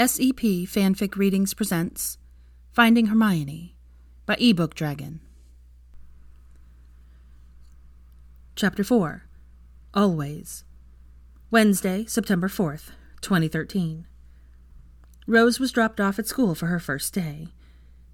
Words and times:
SEP 0.00 0.64
Fanfic 0.64 1.16
Readings 1.16 1.52
presents 1.52 2.16
Finding 2.72 3.08
Hermione 3.08 3.76
by 4.24 4.34
eBook 4.36 4.72
Dragon. 4.72 5.20
Chapter 8.56 8.82
4 8.82 9.24
Always. 9.92 10.64
Wednesday, 11.50 12.06
September 12.06 12.48
4th, 12.48 12.92
2013. 13.20 14.06
Rose 15.26 15.60
was 15.60 15.70
dropped 15.70 16.00
off 16.00 16.18
at 16.18 16.26
school 16.26 16.54
for 16.54 16.68
her 16.68 16.80
first 16.80 17.12
day. 17.12 17.48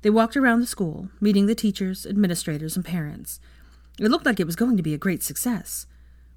They 0.03 0.11
walked 0.11 0.37
around 0.37 0.63
the 0.63 0.67
school, 0.67 1.11
meeting 1.21 1.47
the 1.47 1.55
teachers, 1.55 2.05
administrators, 2.05 2.75
and 2.75 2.85
parents. 2.85 3.39
It 4.01 4.09
looked 4.09 4.27
like 4.27 4.41
it 4.41 4.47
was 4.47 4.57
going 4.57 4.77
to 4.77 4.83
be 4.83 4.95
a 4.95 4.99
great 4.99 5.23
success. 5.23 5.87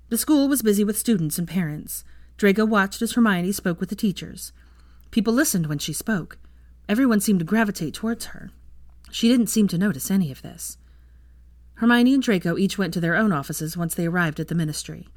The 0.09 0.17
school 0.19 0.47
was 0.47 0.61
busy 0.61 0.83
with 0.83 0.95
students 0.95 1.39
and 1.39 1.47
parents. 1.47 2.03
Draco 2.37 2.65
watched 2.65 3.01
as 3.01 3.13
Hermione 3.13 3.51
spoke 3.51 3.79
with 3.79 3.89
the 3.89 3.95
teachers. 3.95 4.53
People 5.11 5.33
listened 5.33 5.67
when 5.67 5.79
she 5.79 5.93
spoke. 5.93 6.37
Everyone 6.87 7.19
seemed 7.19 7.39
to 7.39 7.45
gravitate 7.45 7.93
towards 7.93 8.25
her. 8.27 8.51
She 9.11 9.27
didn't 9.27 9.47
seem 9.47 9.67
to 9.69 9.77
notice 9.77 10.11
any 10.11 10.31
of 10.31 10.41
this. 10.41 10.77
Hermione 11.75 12.13
and 12.13 12.23
Draco 12.23 12.57
each 12.57 12.77
went 12.77 12.93
to 12.93 12.99
their 12.99 13.15
own 13.15 13.31
offices 13.31 13.77
once 13.77 13.95
they 13.95 14.05
arrived 14.05 14.39
at 14.39 14.49
the 14.49 14.55
ministry. 14.55 15.07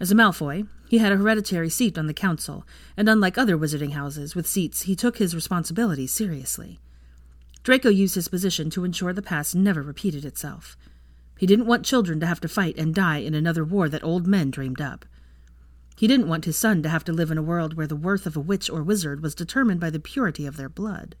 As 0.00 0.10
a 0.10 0.14
Malfoy, 0.14 0.66
he 0.88 0.98
had 0.98 1.12
a 1.12 1.16
hereditary 1.16 1.70
seat 1.70 1.96
on 1.96 2.06
the 2.06 2.14
council, 2.14 2.66
and 2.96 3.08
unlike 3.08 3.38
other 3.38 3.56
wizarding 3.56 3.92
houses 3.92 4.34
with 4.34 4.46
seats, 4.46 4.82
he 4.82 4.96
took 4.96 5.18
his 5.18 5.34
responsibilities 5.34 6.10
seriously. 6.10 6.80
Draco 7.62 7.90
used 7.90 8.14
his 8.14 8.28
position 8.28 8.70
to 8.70 8.84
ensure 8.84 9.12
the 9.12 9.22
past 9.22 9.54
never 9.54 9.82
repeated 9.82 10.24
itself. 10.24 10.76
He 11.38 11.46
didn't 11.46 11.66
want 11.66 11.84
children 11.84 12.18
to 12.20 12.26
have 12.26 12.40
to 12.40 12.48
fight 12.48 12.76
and 12.78 12.94
die 12.94 13.18
in 13.18 13.34
another 13.34 13.64
war 13.64 13.88
that 13.88 14.02
old 14.02 14.26
men 14.26 14.50
dreamed 14.50 14.80
up. 14.80 15.04
He 16.00 16.06
didn't 16.06 16.28
want 16.28 16.46
his 16.46 16.56
son 16.56 16.82
to 16.82 16.88
have 16.88 17.04
to 17.04 17.12
live 17.12 17.30
in 17.30 17.36
a 17.36 17.42
world 17.42 17.74
where 17.74 17.86
the 17.86 17.94
worth 17.94 18.24
of 18.24 18.34
a 18.34 18.40
witch 18.40 18.70
or 18.70 18.82
wizard 18.82 19.22
was 19.22 19.34
determined 19.34 19.80
by 19.80 19.90
the 19.90 20.00
purity 20.00 20.46
of 20.46 20.56
their 20.56 20.70
blood. 20.70 21.14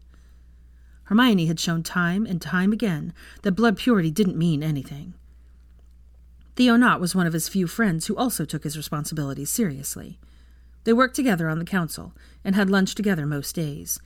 Hermione 1.02 1.44
had 1.44 1.60
shown 1.60 1.82
time 1.82 2.24
and 2.24 2.40
time 2.40 2.72
again 2.72 3.12
that 3.42 3.52
blood 3.52 3.76
purity 3.76 4.10
didn't 4.10 4.38
mean 4.38 4.62
anything. 4.62 5.12
Theo 6.56 6.76
Nott 6.76 6.98
was 6.98 7.14
one 7.14 7.26
of 7.26 7.34
his 7.34 7.46
few 7.46 7.66
friends 7.66 8.06
who 8.06 8.16
also 8.16 8.46
took 8.46 8.64
his 8.64 8.78
responsibilities 8.78 9.50
seriously. 9.50 10.18
They 10.84 10.94
worked 10.94 11.14
together 11.14 11.50
on 11.50 11.58
the 11.58 11.66
council 11.66 12.14
and 12.42 12.54
had 12.54 12.70
lunch 12.70 12.94
together 12.94 13.26
most 13.26 13.54
days. 13.54 14.00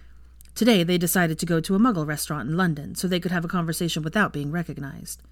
Today 0.57 0.83
they 0.83 0.99
decided 0.99 1.39
to 1.39 1.47
go 1.47 1.61
to 1.61 1.77
a 1.77 1.79
muggle 1.79 2.05
restaurant 2.05 2.51
in 2.51 2.57
London 2.57 2.97
so 2.97 3.07
they 3.07 3.21
could 3.21 3.31
have 3.31 3.45
a 3.45 3.47
conversation 3.47 4.03
without 4.03 4.33
being 4.33 4.51
recognized. 4.51 5.23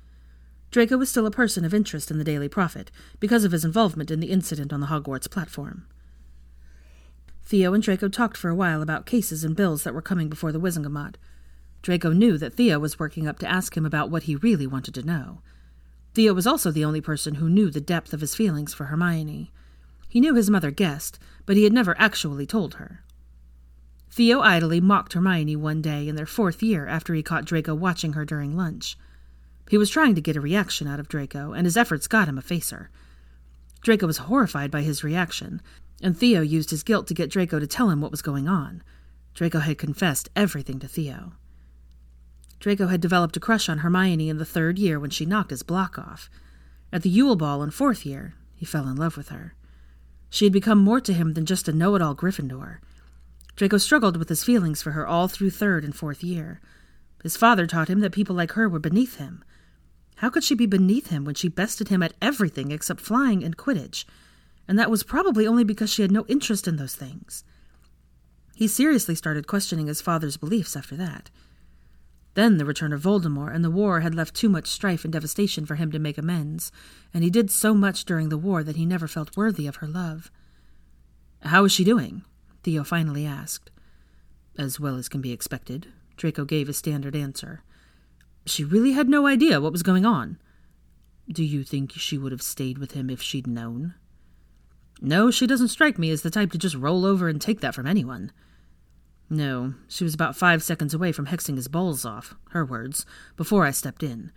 Draco 0.72 0.96
was 0.96 1.10
still 1.10 1.26
a 1.26 1.30
person 1.30 1.66
of 1.66 1.74
interest 1.74 2.10
in 2.10 2.16
the 2.16 2.24
Daily 2.24 2.48
Prophet 2.48 2.90
because 3.20 3.44
of 3.44 3.52
his 3.52 3.62
involvement 3.62 4.10
in 4.10 4.20
the 4.20 4.30
incident 4.30 4.72
on 4.72 4.80
the 4.80 4.86
Hogwarts 4.86 5.30
platform. 5.30 5.86
Theo 7.44 7.74
and 7.74 7.82
Draco 7.82 8.08
talked 8.08 8.38
for 8.38 8.48
a 8.48 8.54
while 8.54 8.80
about 8.80 9.04
cases 9.04 9.44
and 9.44 9.54
bills 9.54 9.84
that 9.84 9.92
were 9.92 10.00
coming 10.00 10.30
before 10.30 10.50
the 10.50 10.58
Wizengamot. 10.58 11.16
Draco 11.82 12.12
knew 12.14 12.38
that 12.38 12.54
Theo 12.54 12.78
was 12.78 12.98
working 12.98 13.28
up 13.28 13.38
to 13.40 13.50
ask 13.50 13.76
him 13.76 13.84
about 13.84 14.08
what 14.10 14.22
he 14.22 14.36
really 14.36 14.66
wanted 14.66 14.94
to 14.94 15.02
know. 15.02 15.42
Theo 16.14 16.32
was 16.32 16.46
also 16.46 16.70
the 16.70 16.86
only 16.86 17.02
person 17.02 17.34
who 17.34 17.50
knew 17.50 17.68
the 17.68 17.78
depth 17.78 18.14
of 18.14 18.22
his 18.22 18.34
feelings 18.34 18.72
for 18.72 18.84
Hermione. 18.86 19.52
He 20.08 20.20
knew 20.20 20.34
his 20.34 20.48
mother 20.48 20.70
guessed, 20.70 21.18
but 21.44 21.56
he 21.56 21.64
had 21.64 21.74
never 21.74 21.94
actually 21.98 22.46
told 22.46 22.74
her. 22.74 23.04
Theo 24.10 24.40
idly 24.40 24.80
mocked 24.80 25.12
Hermione 25.12 25.56
one 25.56 25.82
day 25.82 26.08
in 26.08 26.16
their 26.16 26.24
fourth 26.24 26.62
year 26.62 26.86
after 26.86 27.12
he 27.12 27.22
caught 27.22 27.44
Draco 27.44 27.74
watching 27.74 28.14
her 28.14 28.24
during 28.24 28.56
lunch. 28.56 28.96
He 29.72 29.78
was 29.78 29.88
trying 29.88 30.14
to 30.16 30.20
get 30.20 30.36
a 30.36 30.40
reaction 30.42 30.86
out 30.86 31.00
of 31.00 31.08
Draco, 31.08 31.54
and 31.54 31.64
his 31.64 31.78
efforts 31.78 32.06
got 32.06 32.28
him 32.28 32.36
a 32.36 32.42
facer. 32.42 32.90
Draco 33.80 34.06
was 34.06 34.28
horrified 34.28 34.70
by 34.70 34.82
his 34.82 35.02
reaction, 35.02 35.62
and 36.02 36.14
Theo 36.14 36.42
used 36.42 36.68
his 36.68 36.82
guilt 36.82 37.06
to 37.06 37.14
get 37.14 37.30
Draco 37.30 37.58
to 37.58 37.66
tell 37.66 37.88
him 37.88 38.02
what 38.02 38.10
was 38.10 38.20
going 38.20 38.46
on. 38.46 38.82
Draco 39.32 39.60
had 39.60 39.78
confessed 39.78 40.28
everything 40.36 40.78
to 40.80 40.86
Theo. 40.86 41.32
Draco 42.60 42.88
had 42.88 43.00
developed 43.00 43.38
a 43.38 43.40
crush 43.40 43.70
on 43.70 43.78
Hermione 43.78 44.28
in 44.28 44.36
the 44.36 44.44
third 44.44 44.78
year 44.78 45.00
when 45.00 45.08
she 45.08 45.24
knocked 45.24 45.48
his 45.48 45.62
block 45.62 45.98
off. 45.98 46.28
At 46.92 47.00
the 47.00 47.08
Yule 47.08 47.36
Ball 47.36 47.62
in 47.62 47.70
fourth 47.70 48.04
year, 48.04 48.34
he 48.54 48.66
fell 48.66 48.86
in 48.86 48.96
love 48.96 49.16
with 49.16 49.30
her. 49.30 49.54
She 50.28 50.44
had 50.44 50.52
become 50.52 50.84
more 50.84 51.00
to 51.00 51.14
him 51.14 51.32
than 51.32 51.46
just 51.46 51.66
a 51.66 51.72
know 51.72 51.94
it 51.94 52.02
all 52.02 52.14
Gryffindor. 52.14 52.80
Draco 53.56 53.78
struggled 53.78 54.18
with 54.18 54.28
his 54.28 54.44
feelings 54.44 54.82
for 54.82 54.90
her 54.90 55.06
all 55.06 55.28
through 55.28 55.48
third 55.48 55.82
and 55.82 55.96
fourth 55.96 56.22
year. 56.22 56.60
His 57.22 57.38
father 57.38 57.66
taught 57.66 57.88
him 57.88 58.00
that 58.00 58.12
people 58.12 58.36
like 58.36 58.52
her 58.52 58.68
were 58.68 58.78
beneath 58.78 59.16
him, 59.16 59.42
how 60.22 60.30
could 60.30 60.44
she 60.44 60.54
be 60.54 60.66
beneath 60.66 61.08
him 61.08 61.24
when 61.24 61.34
she 61.34 61.48
bested 61.48 61.88
him 61.88 62.00
at 62.00 62.14
everything 62.22 62.70
except 62.70 63.00
flying 63.00 63.42
and 63.42 63.56
Quidditch? 63.56 64.04
And 64.68 64.78
that 64.78 64.88
was 64.88 65.02
probably 65.02 65.48
only 65.48 65.64
because 65.64 65.92
she 65.92 66.02
had 66.02 66.12
no 66.12 66.24
interest 66.28 66.68
in 66.68 66.76
those 66.76 66.94
things. 66.94 67.42
He 68.54 68.68
seriously 68.68 69.16
started 69.16 69.48
questioning 69.48 69.88
his 69.88 70.00
father's 70.00 70.36
beliefs 70.36 70.76
after 70.76 70.94
that. 70.94 71.30
Then 72.34 72.56
the 72.56 72.64
return 72.64 72.92
of 72.92 73.02
Voldemort 73.02 73.52
and 73.52 73.64
the 73.64 73.70
war 73.70 74.02
had 74.02 74.14
left 74.14 74.36
too 74.36 74.48
much 74.48 74.68
strife 74.68 75.02
and 75.02 75.12
devastation 75.12 75.66
for 75.66 75.74
him 75.74 75.90
to 75.90 75.98
make 75.98 76.16
amends, 76.16 76.70
and 77.12 77.24
he 77.24 77.28
did 77.28 77.50
so 77.50 77.74
much 77.74 78.04
during 78.04 78.28
the 78.28 78.38
war 78.38 78.62
that 78.62 78.76
he 78.76 78.86
never 78.86 79.08
felt 79.08 79.36
worthy 79.36 79.66
of 79.66 79.76
her 79.76 79.88
love. 79.88 80.30
How 81.42 81.64
is 81.64 81.72
she 81.72 81.82
doing? 81.82 82.22
Theo 82.62 82.84
finally 82.84 83.26
asked. 83.26 83.72
As 84.56 84.78
well 84.78 84.94
as 84.94 85.08
can 85.08 85.20
be 85.20 85.32
expected, 85.32 85.88
Draco 86.16 86.44
gave 86.44 86.68
his 86.68 86.78
standard 86.78 87.16
answer. 87.16 87.64
She 88.44 88.64
really 88.64 88.92
had 88.92 89.08
no 89.08 89.26
idea 89.26 89.60
what 89.60 89.72
was 89.72 89.82
going 89.82 90.04
on. 90.04 90.38
Do 91.28 91.44
you 91.44 91.62
think 91.62 91.92
she 91.92 92.18
would 92.18 92.32
have 92.32 92.42
stayed 92.42 92.78
with 92.78 92.92
him 92.92 93.08
if 93.08 93.22
she'd 93.22 93.46
known? 93.46 93.94
No, 95.00 95.30
she 95.30 95.46
doesn't 95.46 95.68
strike 95.68 95.98
me 95.98 96.10
as 96.10 96.22
the 96.22 96.30
type 96.30 96.52
to 96.52 96.58
just 96.58 96.74
roll 96.74 97.04
over 97.04 97.28
and 97.28 97.40
take 97.40 97.60
that 97.60 97.74
from 97.74 97.86
anyone. 97.86 98.32
No, 99.30 99.74
she 99.88 100.04
was 100.04 100.14
about 100.14 100.36
five 100.36 100.62
seconds 100.62 100.92
away 100.92 101.10
from 101.10 101.26
hexing 101.26 101.56
his 101.56 101.68
balls 101.68 102.04
off, 102.04 102.34
her 102.50 102.64
words, 102.64 103.06
before 103.36 103.64
I 103.64 103.70
stepped 103.70 104.02
in. 104.02 104.30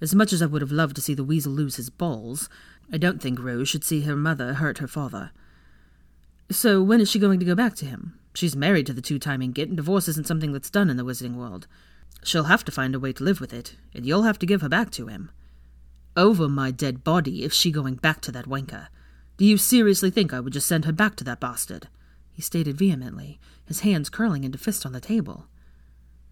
As 0.00 0.14
much 0.14 0.32
as 0.32 0.42
I 0.42 0.46
would 0.46 0.60
have 0.60 0.72
loved 0.72 0.96
to 0.96 1.02
see 1.02 1.14
the 1.14 1.24
weasel 1.24 1.52
lose 1.52 1.76
his 1.76 1.88
balls, 1.88 2.48
I 2.92 2.98
don't 2.98 3.22
think 3.22 3.40
Rose 3.40 3.68
should 3.68 3.84
see 3.84 4.02
her 4.02 4.16
mother 4.16 4.54
hurt 4.54 4.78
her 4.78 4.86
father. 4.86 5.30
So 6.50 6.82
when 6.82 7.00
is 7.00 7.10
she 7.10 7.18
going 7.18 7.38
to 7.40 7.46
go 7.46 7.54
back 7.54 7.74
to 7.76 7.86
him? 7.86 8.18
She's 8.34 8.54
married 8.54 8.86
to 8.86 8.92
the 8.92 9.00
two-timing 9.00 9.52
git, 9.52 9.68
and 9.68 9.76
divorce 9.76 10.08
isn't 10.08 10.26
something 10.26 10.52
that's 10.52 10.70
done 10.70 10.90
in 10.90 10.96
the 10.96 11.04
wizarding 11.04 11.36
world. 11.36 11.66
She'll 12.24 12.44
have 12.44 12.64
to 12.64 12.72
find 12.72 12.94
a 12.94 13.00
way 13.00 13.12
to 13.12 13.22
live 13.22 13.38
with 13.38 13.52
it, 13.52 13.76
and 13.94 14.06
you'll 14.06 14.22
have 14.22 14.38
to 14.38 14.46
give 14.46 14.62
her 14.62 14.68
back 14.68 14.90
to 14.92 15.08
him. 15.08 15.30
Over 16.16 16.48
my 16.48 16.70
dead 16.70 17.04
body, 17.04 17.44
if 17.44 17.52
she 17.52 17.70
going 17.70 17.96
back 17.96 18.22
to 18.22 18.32
that 18.32 18.46
wanker. 18.46 18.88
Do 19.36 19.44
you 19.44 19.58
seriously 19.58 20.10
think 20.10 20.32
I 20.32 20.40
would 20.40 20.54
just 20.54 20.66
send 20.66 20.86
her 20.86 20.92
back 20.92 21.16
to 21.16 21.24
that 21.24 21.38
bastard? 21.38 21.88
He 22.32 22.40
stated 22.40 22.78
vehemently, 22.78 23.38
his 23.66 23.80
hands 23.80 24.08
curling 24.08 24.42
into 24.42 24.56
fists 24.56 24.86
on 24.86 24.92
the 24.92 25.00
table. 25.00 25.48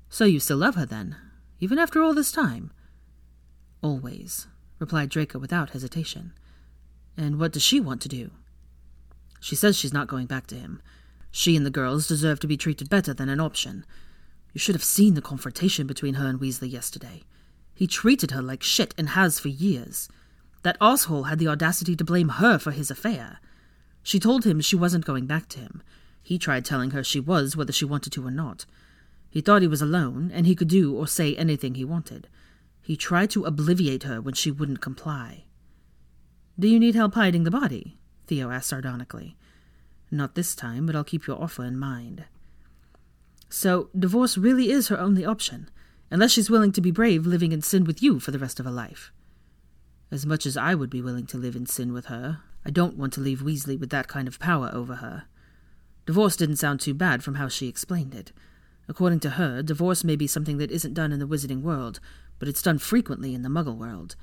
So 0.09 0.25
you 0.25 0.41
still 0.41 0.57
love 0.57 0.77
her, 0.77 0.87
then, 0.87 1.17
even 1.61 1.79
after 1.79 2.03
all 2.03 2.15
this 2.15 2.33
time? 2.33 2.73
Always, 3.83 4.47
replied 4.79 5.11
Draco 5.11 5.39
without 5.39 5.71
hesitation. 5.71 6.33
And 7.19 7.39
what 7.39 7.53
does 7.53 7.63
she 7.63 7.81
want 7.81 8.01
to 8.03 8.09
do? 8.09 8.31
She 9.41 9.57
says 9.57 9.77
she's 9.77 9.93
not 9.93 10.09
going 10.09 10.27
back 10.27 10.47
to 10.47 10.55
him. 10.55 10.81
She 11.31 11.55
and 11.55 11.67
the 11.67 11.71
girls 11.71 12.09
deserve 12.09 12.41
to 12.41 12.47
be 12.47 12.57
treated 12.57 12.89
better 12.89 13.13
than 13.13 13.29
an 13.29 13.41
option. 13.41 13.85
You 14.53 14.59
should 14.59 14.75
have 14.75 14.85
seen 14.85 15.15
the 15.15 15.23
confrontation 15.23 15.87
between 15.87 16.15
her 16.15 16.27
and 16.27 16.41
Weasley 16.41 16.71
yesterday. 16.71 17.23
He 17.75 17.87
treated 17.87 18.33
her 18.33 18.43
like 18.43 18.63
shit 18.63 18.95
and 18.99 19.11
has 19.11 19.39
for 19.39 19.49
years. 19.49 20.09
That 20.63 20.77
asshole 20.81 21.25
had 21.25 21.39
the 21.39 21.49
audacity 21.49 21.97
to 21.97 22.05
blame 22.05 22.29
her 22.29 22.59
for 22.59 22.71
his 22.71 22.91
affair. 22.91 23.41
She 24.03 24.21
told 24.21 24.45
him 24.45 24.61
she 24.61 24.77
wasn't 24.77 25.07
going 25.07 25.27
back 25.27 25.49
to 25.51 25.61
him. 25.61 25.83
He 26.23 26.39
tried 26.39 26.65
telling 26.65 26.91
her 26.91 27.03
she 27.03 27.19
was, 27.19 27.57
whether 27.57 27.73
she 27.73 27.85
wanted 27.85 28.13
to 28.13 28.27
or 28.27 28.31
not. 28.31 28.67
He 29.31 29.41
thought 29.41 29.63
he 29.63 29.69
was 29.69 29.83
alone, 29.83 30.31
and 30.33 30.47
he 30.47 30.55
could 30.55 30.69
do 30.69 30.95
or 30.95 31.07
say 31.07 31.35
anything 31.35 31.75
he 31.75 31.85
wanted. 31.85 32.29
He 32.83 32.97
tried 32.97 33.31
to 33.31 33.45
obliviate 33.45 34.03
her 34.03 34.21
when 34.21 34.35
she 34.35 34.51
wouldn't 34.51 34.81
comply. 34.81 35.45
Do 36.59 36.69
you 36.69 36.79
need 36.79 36.95
help 36.95 37.15
hiding 37.15 37.45
the 37.45 37.51
body? 37.51 37.99
Theo 38.27 38.51
asked 38.51 38.69
sardonically. 38.69 39.37
Not 40.11 40.35
this 40.35 40.55
time, 40.55 40.85
but 40.85 40.95
I'll 40.95 41.03
keep 41.03 41.27
your 41.27 41.41
offer 41.43 41.65
in 41.65 41.79
mind. 41.79 42.27
So, 43.55 43.91
divorce 43.97 44.39
really 44.39 44.71
is 44.71 44.89
her 44.89 44.99
only 44.99 45.27
option, 45.27 45.69
unless 46.11 46.33
she's 46.33 46.49
willing 46.49 46.73
to 46.73 46.81
be 46.81 46.91
brave 46.91 47.27
living 47.27 47.53
in 47.53 47.61
sin 47.61 47.85
with 47.85 48.03
you 48.03 48.19
for 48.19 48.31
the 48.31 48.39
rest 48.39 48.59
of 48.59 48.65
her 48.65 48.73
life. 48.73 49.13
As 50.11 50.25
much 50.25 50.47
as 50.47 50.57
I 50.57 50.75
would 50.75 50.89
be 50.89 51.03
willing 51.03 51.27
to 51.27 51.37
live 51.37 51.55
in 51.55 51.67
sin 51.67 51.93
with 51.93 52.07
her, 52.07 52.41
I 52.65 52.71
don't 52.71 52.97
want 52.97 53.13
to 53.13 53.21
leave 53.21 53.41
Weasley 53.43 53.79
with 53.79 53.91
that 53.91 54.09
kind 54.09 54.27
of 54.27 54.41
power 54.41 54.71
over 54.73 54.95
her. 54.97 55.25
Divorce 56.07 56.35
didn't 56.35 56.57
sound 56.57 56.81
too 56.81 56.95
bad 56.95 57.23
from 57.23 57.35
how 57.35 57.49
she 57.49 57.69
explained 57.69 58.15
it. 58.15 58.33
According 58.89 59.21
to 59.21 59.31
her, 59.31 59.63
divorce 59.63 60.03
may 60.03 60.17
be 60.17 60.27
something 60.27 60.57
that 60.57 60.71
isn't 60.71 60.95
done 60.95 61.13
in 61.13 61.19
the 61.19 61.29
wizarding 61.29 61.61
world, 61.61 62.01
but 62.39 62.49
it's 62.49 62.63
done 62.63 62.79
frequently 62.79 63.35
in 63.35 63.43
the 63.43 63.51
muggle 63.51 63.77
world. 63.77 64.17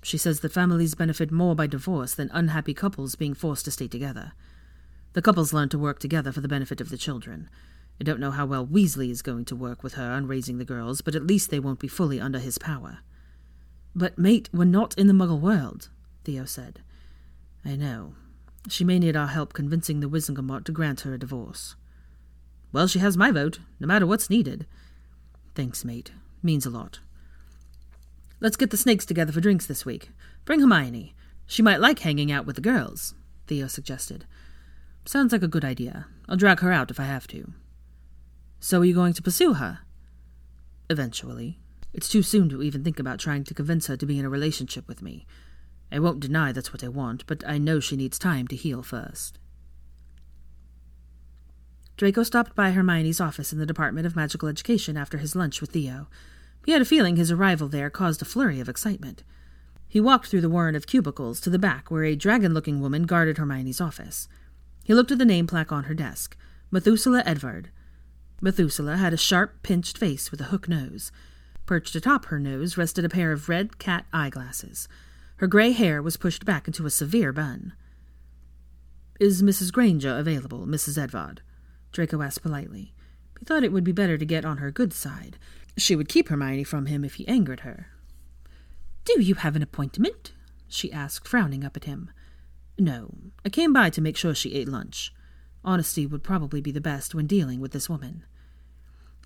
She 0.00 0.16
says 0.16 0.40
that 0.40 0.52
families 0.52 0.94
benefit 0.94 1.32
more 1.32 1.56
by 1.56 1.66
divorce 1.66 2.14
than 2.14 2.30
unhappy 2.32 2.74
couples 2.74 3.16
being 3.16 3.34
forced 3.34 3.64
to 3.64 3.72
stay 3.72 3.88
together. 3.88 4.30
The 5.14 5.22
couples 5.22 5.52
learn 5.52 5.70
to 5.70 5.78
work 5.78 5.98
together 5.98 6.30
for 6.30 6.40
the 6.40 6.46
benefit 6.46 6.80
of 6.80 6.90
the 6.90 6.96
children. 6.96 7.50
I 8.00 8.04
don't 8.04 8.20
know 8.20 8.30
how 8.30 8.46
well 8.46 8.66
Weasley 8.66 9.10
is 9.10 9.20
going 9.20 9.44
to 9.46 9.56
work 9.56 9.82
with 9.82 9.94
her 9.94 10.10
on 10.10 10.26
raising 10.26 10.56
the 10.56 10.64
girls, 10.64 11.02
but 11.02 11.14
at 11.14 11.26
least 11.26 11.50
they 11.50 11.60
won't 11.60 11.80
be 11.80 11.88
fully 11.88 12.18
under 12.18 12.38
his 12.38 12.56
power. 12.56 13.00
But, 13.94 14.16
mate, 14.16 14.48
we're 14.52 14.64
not 14.64 14.96
in 14.96 15.06
the 15.06 15.12
Muggle 15.12 15.40
world, 15.40 15.90
Theo 16.24 16.46
said. 16.46 16.80
I 17.64 17.76
know. 17.76 18.14
She 18.68 18.84
may 18.84 18.98
need 18.98 19.16
our 19.16 19.26
help 19.26 19.52
convincing 19.52 20.00
the 20.00 20.08
Wizengamot 20.08 20.64
to 20.64 20.72
grant 20.72 21.02
her 21.02 21.12
a 21.12 21.18
divorce. 21.18 21.76
Well, 22.72 22.86
she 22.86 23.00
has 23.00 23.16
my 23.16 23.30
vote, 23.30 23.58
no 23.78 23.86
matter 23.86 24.06
what's 24.06 24.30
needed. 24.30 24.66
Thanks, 25.54 25.84
mate. 25.84 26.12
Means 26.42 26.64
a 26.64 26.70
lot. 26.70 27.00
Let's 28.38 28.56
get 28.56 28.70
the 28.70 28.76
snakes 28.78 29.04
together 29.04 29.32
for 29.32 29.40
drinks 29.40 29.66
this 29.66 29.84
week. 29.84 30.10
Bring 30.46 30.60
Hermione. 30.60 31.14
She 31.46 31.60
might 31.62 31.80
like 31.80 31.98
hanging 31.98 32.32
out 32.32 32.46
with 32.46 32.56
the 32.56 32.62
girls, 32.62 33.14
Theo 33.46 33.66
suggested. 33.66 34.24
Sounds 35.04 35.32
like 35.32 35.42
a 35.42 35.48
good 35.48 35.64
idea. 35.64 36.06
I'll 36.28 36.36
drag 36.36 36.60
her 36.60 36.72
out 36.72 36.90
if 36.90 36.98
I 36.98 37.04
have 37.04 37.26
to. 37.28 37.52
So 38.60 38.82
are 38.82 38.84
you 38.84 38.94
going 38.94 39.14
to 39.14 39.22
pursue 39.22 39.54
her? 39.54 39.80
Eventually. 40.90 41.58
It's 41.92 42.08
too 42.08 42.22
soon 42.22 42.48
to 42.50 42.62
even 42.62 42.84
think 42.84 43.00
about 43.00 43.18
trying 43.18 43.42
to 43.44 43.54
convince 43.54 43.86
her 43.86 43.96
to 43.96 44.06
be 44.06 44.18
in 44.18 44.24
a 44.24 44.30
relationship 44.30 44.86
with 44.86 45.02
me. 45.02 45.26
I 45.90 45.98
won't 45.98 46.20
deny 46.20 46.52
that's 46.52 46.72
what 46.72 46.84
I 46.84 46.88
want, 46.88 47.26
but 47.26 47.42
I 47.46 47.58
know 47.58 47.80
she 47.80 47.96
needs 47.96 48.18
time 48.18 48.46
to 48.48 48.56
heal 48.56 48.82
first. 48.82 49.38
Draco 51.96 52.22
stopped 52.22 52.54
by 52.54 52.70
Hermione's 52.70 53.20
office 53.20 53.52
in 53.52 53.58
the 53.58 53.66
Department 53.66 54.06
of 54.06 54.14
Magical 54.14 54.48
Education 54.48 54.96
after 54.96 55.18
his 55.18 55.34
lunch 55.34 55.60
with 55.60 55.70
Theo. 55.70 56.08
He 56.64 56.72
had 56.72 56.82
a 56.82 56.86
feeling 56.86 57.16
his 57.16 57.30
arrival 57.30 57.66
there 57.66 57.90
caused 57.90 58.22
a 58.22 58.26
flurry 58.26 58.60
of 58.60 58.68
excitement. 58.68 59.22
He 59.88 60.00
walked 60.00 60.28
through 60.28 60.42
the 60.42 60.48
warren 60.48 60.76
of 60.76 60.86
cubicles 60.86 61.40
to 61.40 61.50
the 61.50 61.58
back 61.58 61.90
where 61.90 62.04
a 62.04 62.14
dragon 62.14 62.54
looking 62.54 62.80
woman 62.80 63.04
guarded 63.04 63.38
Hermione's 63.38 63.80
office. 63.80 64.28
He 64.84 64.94
looked 64.94 65.10
at 65.10 65.18
the 65.18 65.24
name 65.24 65.46
plaque 65.46 65.72
on 65.72 65.84
her 65.84 65.94
desk 65.94 66.36
Methuselah 66.70 67.22
Edvard. 67.26 67.70
Methuselah 68.40 68.96
had 68.96 69.12
a 69.12 69.18
sharp, 69.18 69.62
pinched 69.62 69.98
face 69.98 70.30
with 70.30 70.40
a 70.40 70.44
hook 70.44 70.68
nose. 70.68 71.12
Perched 71.66 71.94
atop 71.94 72.26
her 72.26 72.38
nose 72.40 72.76
rested 72.76 73.04
a 73.04 73.08
pair 73.08 73.32
of 73.32 73.48
red 73.48 73.78
cat 73.78 74.06
eyeglasses. 74.12 74.88
Her 75.36 75.46
gray 75.46 75.72
hair 75.72 76.02
was 76.02 76.16
pushed 76.16 76.44
back 76.44 76.66
into 76.66 76.86
a 76.86 76.90
severe 76.90 77.32
bun. 77.32 77.74
Is 79.20 79.42
Mrs. 79.42 79.72
Granger 79.72 80.16
available, 80.16 80.66
Mrs. 80.66 80.96
Edvard? 80.96 81.42
Draco 81.92 82.22
asked 82.22 82.42
politely. 82.42 82.94
He 83.38 83.44
thought 83.44 83.64
it 83.64 83.72
would 83.72 83.84
be 83.84 83.92
better 83.92 84.16
to 84.16 84.24
get 84.24 84.44
on 84.44 84.58
her 84.58 84.70
good 84.70 84.92
side. 84.92 85.38
She 85.76 85.94
would 85.94 86.08
keep 86.08 86.28
Hermione 86.28 86.64
from 86.64 86.86
him 86.86 87.04
if 87.04 87.14
he 87.14 87.28
angered 87.28 87.60
her. 87.60 87.88
Do 89.04 89.20
you 89.20 89.34
have 89.36 89.56
an 89.56 89.62
appointment? 89.62 90.32
she 90.68 90.92
asked, 90.92 91.28
frowning 91.28 91.64
up 91.64 91.76
at 91.76 91.84
him. 91.84 92.10
No, 92.78 93.14
I 93.44 93.50
came 93.50 93.72
by 93.72 93.90
to 93.90 94.00
make 94.00 94.16
sure 94.16 94.34
she 94.34 94.54
ate 94.54 94.68
lunch. 94.68 95.12
Honesty 95.64 96.06
would 96.06 96.22
probably 96.22 96.60
be 96.60 96.70
the 96.70 96.80
best 96.80 97.14
when 97.14 97.26
dealing 97.26 97.60
with 97.60 97.72
this 97.72 97.88
woman. 97.88 98.24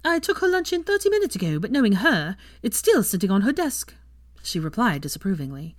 I 0.05 0.19
took 0.19 0.39
her 0.39 0.49
lunch 0.49 0.73
in 0.73 0.85
thirty 0.85 1.09
minutes 1.09 1.35
ago, 1.35 1.59
but 1.59 1.73
knowing 1.73 1.95
her, 1.95 2.37
it's 2.63 2.77
still 2.77 3.03
sitting 3.03 3.31
on 3.31 3.41
her 3.41 3.53
desk, 3.53 3.95
she 4.43 4.61
replied 4.61 5.01
disapprovingly. 5.01 5.75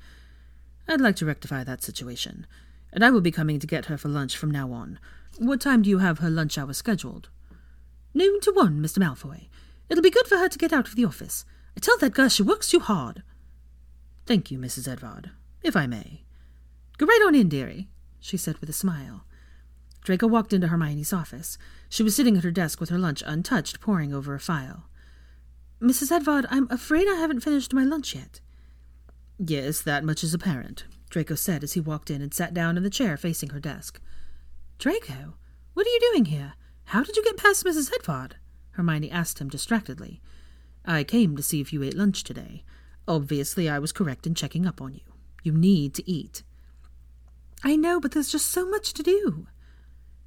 I'd 0.88 1.00
like 1.00 1.16
to 1.18 1.26
rectify 1.26 1.64
that 1.64 1.84
situation, 1.84 2.48
and 2.92 3.06
I 3.06 3.12
will 3.12 3.22
be 3.22 3.32
coming 3.32 3.60
to 3.60 3.68
get 3.68 3.86
her 3.86 3.98
for 3.98 4.10
lunch 4.10 4.36
from 4.36 4.50
now 4.50 4.72
on. 4.72 5.00
What 5.38 5.62
time 5.62 5.84
do 5.84 5.90
you 5.90 6.00
have 6.00 6.20
her 6.20 6.30
lunch 6.30 6.58
hour 6.58 6.74
scheduled? 6.74 7.30
Noon 8.16 8.40
to 8.42 8.52
one, 8.52 8.82
Mr. 8.82 8.98
Malfoy. 8.98 9.48
It'll 9.90 10.02
be 10.02 10.10
good 10.10 10.26
for 10.26 10.38
her 10.38 10.50
to 10.50 10.58
get 10.58 10.74
out 10.74 10.88
of 10.88 10.96
the 10.96 11.06
office. 11.06 11.46
I 11.78 11.80
tell 11.80 11.98
that 12.00 12.14
girl 12.14 12.30
she 12.30 12.42
works 12.42 12.70
too 12.70 12.80
hard. 12.80 13.22
Thank 14.26 14.50
you, 14.50 14.58
Mrs. 14.58 14.88
Edvard, 14.88 15.32
if 15.62 15.76
I 15.76 15.86
may. 15.86 16.24
Go 16.98 17.06
right 17.06 17.24
on 17.28 17.36
in, 17.36 17.50
dearie, 17.50 17.90
she 18.20 18.38
said 18.38 18.58
with 18.58 18.70
a 18.70 18.74
smile. 18.74 19.26
Draco 20.06 20.28
walked 20.28 20.54
into 20.54 20.68
Hermione's 20.68 21.12
office. 21.12 21.58
She 21.90 22.04
was 22.04 22.16
sitting 22.16 22.38
at 22.38 22.44
her 22.44 22.52
desk 22.52 22.80
with 22.80 22.90
her 22.90 22.98
lunch 23.00 23.24
untouched, 23.26 23.80
poring 23.80 24.14
over 24.14 24.36
a 24.36 24.40
file. 24.40 24.88
Mrs. 25.82 26.12
Edvard, 26.12 26.46
I'm 26.52 26.70
afraid 26.70 27.08
I 27.08 27.16
haven't 27.16 27.40
finished 27.40 27.74
my 27.74 27.84
lunch 27.84 28.14
yet. 28.14 28.40
Yes, 29.40 29.82
that 29.82 30.04
much 30.04 30.24
is 30.24 30.32
apparent, 30.32 30.86
Draco 31.10 31.34
said 31.34 31.64
as 31.64 31.74
he 31.74 31.80
walked 31.80 32.12
in 32.12 32.22
and 32.22 32.32
sat 32.32 32.54
down 32.54 32.78
in 32.78 32.84
the 32.84 32.90
chair 32.92 33.18
facing 33.18 33.50
her 33.50 33.60
desk. 33.60 34.00
Draco, 34.78 35.34
what 35.74 35.88
are 35.88 35.90
you 35.90 36.00
doing 36.12 36.26
here? 36.26 36.54
How 36.84 37.02
did 37.02 37.18
you 37.18 37.24
get 37.24 37.38
past 37.38 37.66
Mrs. 37.66 37.92
Edvard? 37.92 38.36
Hermione 38.74 39.10
asked 39.10 39.40
him 39.40 39.50
distractedly. 39.50 40.22
I 40.86 41.04
came 41.04 41.36
to 41.36 41.42
see 41.42 41.62
if 41.62 41.74
you 41.74 41.82
ate 41.82 41.98
lunch 41.98 42.24
today. 42.24 42.64
Obviously, 43.08 43.68
I 43.68 43.80
was 43.80 43.92
correct 43.92 44.28
in 44.28 44.36
checking 44.36 44.68
up 44.68 44.84
on 44.84 44.94
you. 44.94 45.02
You 45.42 45.52
need 45.52 45.96
to 45.96 46.08
eat. 46.08 46.44
I 47.64 47.76
know, 47.76 48.00
but 48.00 48.12
there's 48.12 48.32
just 48.32 48.52
so 48.52 48.70
much 48.70 48.94
to 48.94 49.02
do. 49.02 49.48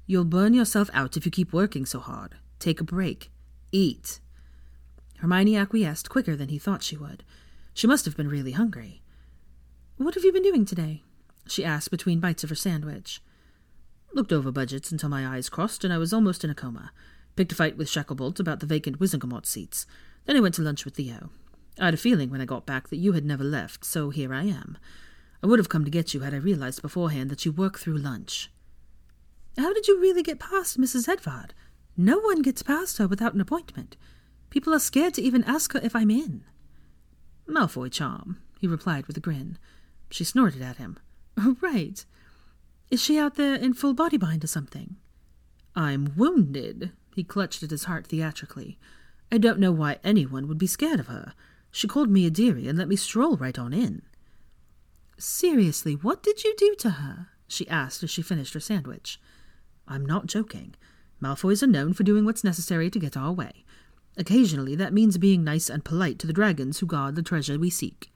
You'll 0.09 0.25
burn 0.25 0.55
yourself 0.55 0.89
out 0.91 1.17
if 1.17 1.25
you 1.27 1.31
keep 1.31 1.53
working 1.53 1.85
so 1.85 1.99
hard. 1.99 2.33
Take 2.57 2.81
a 2.81 2.83
break. 2.83 3.29
Eat. 3.71 4.19
Hermione 5.19 5.55
acquiesced 5.55 6.09
quicker 6.09 6.35
than 6.35 6.49
he 6.49 6.57
thought 6.57 6.81
she 6.81 6.97
would. 6.97 7.23
She 7.75 7.85
must 7.85 8.05
have 8.05 8.17
been 8.17 8.27
really 8.27 8.53
hungry. 8.53 9.03
What 9.97 10.15
have 10.15 10.23
you 10.23 10.33
been 10.33 10.41
doing 10.41 10.65
today? 10.65 11.03
she 11.47 11.63
asked 11.63 11.91
between 11.91 12.19
bites 12.19 12.43
of 12.43 12.49
her 12.49 12.55
sandwich. 12.55 13.21
Looked 14.11 14.33
over 14.33 14.51
budgets 14.51 14.91
until 14.91 15.09
my 15.09 15.27
eyes 15.27 15.47
crossed 15.47 15.83
and 15.83 15.93
I 15.93 15.99
was 15.99 16.11
almost 16.11 16.43
in 16.43 16.49
a 16.49 16.55
coma. 16.55 16.91
Picked 17.35 17.51
a 17.51 17.55
fight 17.55 17.77
with 17.77 17.87
Shacklebolt 17.87 18.39
about 18.39 18.61
the 18.61 18.65
vacant 18.65 18.97
Wizengamot 18.97 19.45
seats. 19.45 19.85
Then 20.25 20.35
I 20.35 20.39
went 20.39 20.55
to 20.55 20.63
lunch 20.63 20.85
with 20.85 20.95
Theo. 20.95 21.29
I 21.79 21.85
had 21.85 21.93
a 21.93 21.97
feeling 21.97 22.31
when 22.31 22.41
I 22.41 22.45
got 22.45 22.65
back 22.65 22.87
that 22.87 22.97
you 22.97 23.11
had 23.11 23.25
never 23.25 23.43
left, 23.43 23.85
so 23.85 24.09
here 24.09 24.33
I 24.33 24.45
am. 24.45 24.79
I 25.43 25.45
would 25.45 25.59
have 25.59 25.69
come 25.69 25.85
to 25.85 25.91
get 25.91 26.15
you 26.15 26.21
had 26.21 26.33
I 26.33 26.37
realized 26.37 26.81
beforehand 26.81 27.29
that 27.29 27.45
you 27.45 27.51
work 27.51 27.77
through 27.77 27.99
lunch. 27.99 28.49
How 29.59 29.73
did 29.73 29.89
you 29.89 29.99
really 29.99 30.23
get 30.23 30.39
past 30.39 30.79
Mrs. 30.79 31.09
Edvard? 31.09 31.53
No 31.97 32.17
one 32.19 32.41
gets 32.41 32.63
past 32.63 32.97
her 32.97 33.09
without 33.09 33.33
an 33.33 33.41
appointment. 33.41 33.97
People 34.49 34.73
are 34.73 34.79
scared 34.79 35.13
to 35.15 35.21
even 35.21 35.43
ask 35.43 35.73
her 35.73 35.81
if 35.83 35.93
I'm 35.93 36.09
in. 36.09 36.45
Malfoy 37.45 37.91
charm, 37.91 38.37
he 38.57 38.67
replied 38.67 39.05
with 39.05 39.17
a 39.17 39.19
grin. 39.19 39.57
She 40.11 40.23
snorted 40.23 40.61
at 40.61 40.77
him. 40.77 40.97
Oh, 41.37 41.57
right. 41.59 42.05
Is 42.89 43.03
she 43.03 43.19
out 43.19 43.35
there 43.35 43.55
in 43.55 43.73
full 43.73 43.93
body 43.93 44.15
bind 44.15 44.45
or 44.45 44.47
something? 44.47 44.95
I'm 45.75 46.13
wounded. 46.15 46.93
He 47.13 47.25
clutched 47.25 47.61
at 47.61 47.71
his 47.71 47.83
heart 47.83 48.07
theatrically. 48.07 48.79
I 49.29 49.39
don't 49.39 49.59
know 49.59 49.73
why 49.73 49.99
anyone 50.05 50.47
would 50.47 50.57
be 50.57 50.67
scared 50.67 51.01
of 51.01 51.07
her. 51.07 51.33
She 51.69 51.85
called 51.85 52.09
me 52.09 52.25
a 52.25 52.29
dearie 52.29 52.69
and 52.69 52.77
let 52.77 52.87
me 52.87 52.95
stroll 52.95 53.35
right 53.35 53.59
on 53.59 53.73
in. 53.73 54.03
Seriously, 55.17 55.95
what 55.95 56.23
did 56.23 56.45
you 56.45 56.55
do 56.57 56.75
to 56.79 56.91
her? 56.91 57.27
she 57.45 57.67
asked 57.67 58.03
as 58.03 58.09
she 58.09 58.21
finished 58.21 58.53
her 58.53 58.61
sandwich. 58.61 59.19
I'm 59.89 60.05
not 60.05 60.27
joking. 60.27 60.75
Malfoys 61.21 61.61
are 61.61 61.67
known 61.67 61.93
for 61.93 62.03
doing 62.03 62.23
what's 62.23 62.43
necessary 62.43 62.89
to 62.89 62.99
get 62.99 63.17
our 63.17 63.33
way. 63.33 63.65
Occasionally, 64.17 64.75
that 64.75 64.93
means 64.93 65.17
being 65.17 65.43
nice 65.43 65.69
and 65.69 65.83
polite 65.83 66.19
to 66.19 66.27
the 66.27 66.33
dragons 66.33 66.79
who 66.79 66.85
guard 66.85 67.15
the 67.15 67.21
treasure 67.21 67.59
we 67.59 67.69
seek. 67.69 68.11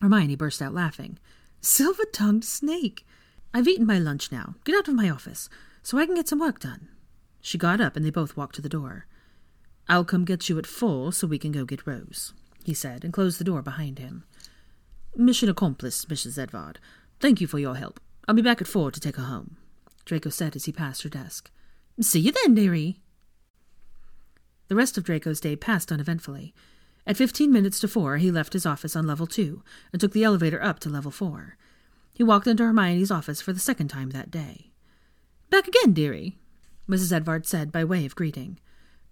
Hermione 0.00 0.36
burst 0.36 0.60
out 0.60 0.74
laughing. 0.74 1.18
Silver 1.60 2.04
tongued 2.12 2.44
snake! 2.44 3.06
I've 3.54 3.68
eaten 3.68 3.86
my 3.86 3.98
lunch 3.98 4.32
now. 4.32 4.56
Get 4.64 4.74
out 4.74 4.88
of 4.88 4.94
my 4.94 5.08
office, 5.08 5.48
so 5.82 5.98
I 5.98 6.06
can 6.06 6.14
get 6.14 6.28
some 6.28 6.40
work 6.40 6.58
done. 6.58 6.88
She 7.40 7.58
got 7.58 7.80
up 7.80 7.96
and 7.96 8.04
they 8.04 8.10
both 8.10 8.36
walked 8.36 8.56
to 8.56 8.62
the 8.62 8.68
door. 8.68 9.06
I'll 9.88 10.04
come 10.04 10.24
get 10.24 10.48
you 10.48 10.58
at 10.58 10.66
four 10.66 11.12
so 11.12 11.26
we 11.26 11.38
can 11.38 11.52
go 11.52 11.64
get 11.64 11.86
Rose, 11.86 12.32
he 12.64 12.74
said, 12.74 13.04
and 13.04 13.12
closed 13.12 13.38
the 13.38 13.44
door 13.44 13.62
behind 13.62 13.98
him. 13.98 14.24
Mission 15.14 15.48
accomplished, 15.48 16.08
Mrs. 16.08 16.38
Edvard. 16.38 16.78
Thank 17.20 17.40
you 17.40 17.46
for 17.46 17.58
your 17.58 17.76
help. 17.76 18.00
I'll 18.26 18.34
be 18.34 18.42
back 18.42 18.60
at 18.60 18.66
four 18.66 18.90
to 18.90 19.00
take 19.00 19.16
her 19.16 19.24
home, 19.24 19.56
Draco 20.04 20.30
said 20.30 20.56
as 20.56 20.64
he 20.64 20.72
passed 20.72 21.02
her 21.02 21.08
desk. 21.08 21.50
See 22.00 22.20
you 22.20 22.32
then, 22.32 22.54
dearie. 22.54 23.00
The 24.68 24.74
rest 24.74 24.96
of 24.96 25.04
Draco's 25.04 25.40
day 25.40 25.56
passed 25.56 25.92
uneventfully. 25.92 26.54
At 27.06 27.16
fifteen 27.16 27.52
minutes 27.52 27.80
to 27.80 27.88
four, 27.88 28.16
he 28.16 28.30
left 28.30 28.52
his 28.52 28.64
office 28.64 28.96
on 28.96 29.06
level 29.06 29.26
two 29.26 29.62
and 29.92 30.00
took 30.00 30.12
the 30.12 30.24
elevator 30.24 30.62
up 30.62 30.78
to 30.80 30.88
level 30.88 31.10
four. 31.10 31.56
He 32.14 32.22
walked 32.22 32.46
into 32.46 32.64
Hermione's 32.64 33.10
office 33.10 33.40
for 33.40 33.52
the 33.52 33.60
second 33.60 33.88
time 33.88 34.10
that 34.10 34.30
day. 34.30 34.70
Back 35.50 35.68
again, 35.68 35.92
dearie, 35.92 36.38
Mrs. 36.88 37.12
Edvard 37.12 37.46
said 37.46 37.72
by 37.72 37.84
way 37.84 38.06
of 38.06 38.14
greeting. 38.14 38.58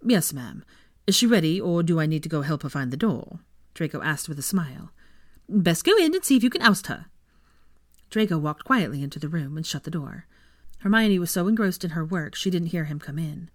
Yes, 0.04 0.32
ma'am. 0.32 0.64
Is 1.06 1.16
she 1.16 1.26
ready, 1.26 1.60
or 1.60 1.82
do 1.82 2.00
I 2.00 2.06
need 2.06 2.22
to 2.22 2.28
go 2.28 2.42
help 2.42 2.62
her 2.62 2.68
find 2.68 2.90
the 2.90 2.96
door? 2.96 3.40
Draco 3.74 4.00
asked 4.02 4.28
with 4.28 4.38
a 4.38 4.42
smile. 4.42 4.92
Best 5.48 5.84
go 5.84 5.96
in 5.96 6.14
and 6.14 6.24
see 6.24 6.36
if 6.36 6.42
you 6.42 6.50
can 6.50 6.62
oust 6.62 6.86
her. 6.86 7.06
Draco 8.08 8.38
walked 8.38 8.64
quietly 8.64 9.02
into 9.02 9.18
the 9.18 9.28
room 9.28 9.56
and 9.56 9.66
shut 9.66 9.84
the 9.84 9.90
door. 9.90 10.26
Hermione 10.80 11.18
was 11.18 11.30
so 11.30 11.46
engrossed 11.46 11.84
in 11.84 11.90
her 11.90 12.04
work 12.04 12.34
she 12.34 12.50
didn't 12.50 12.68
hear 12.68 12.84
him 12.84 12.98
come 12.98 13.18
in. 13.18 13.50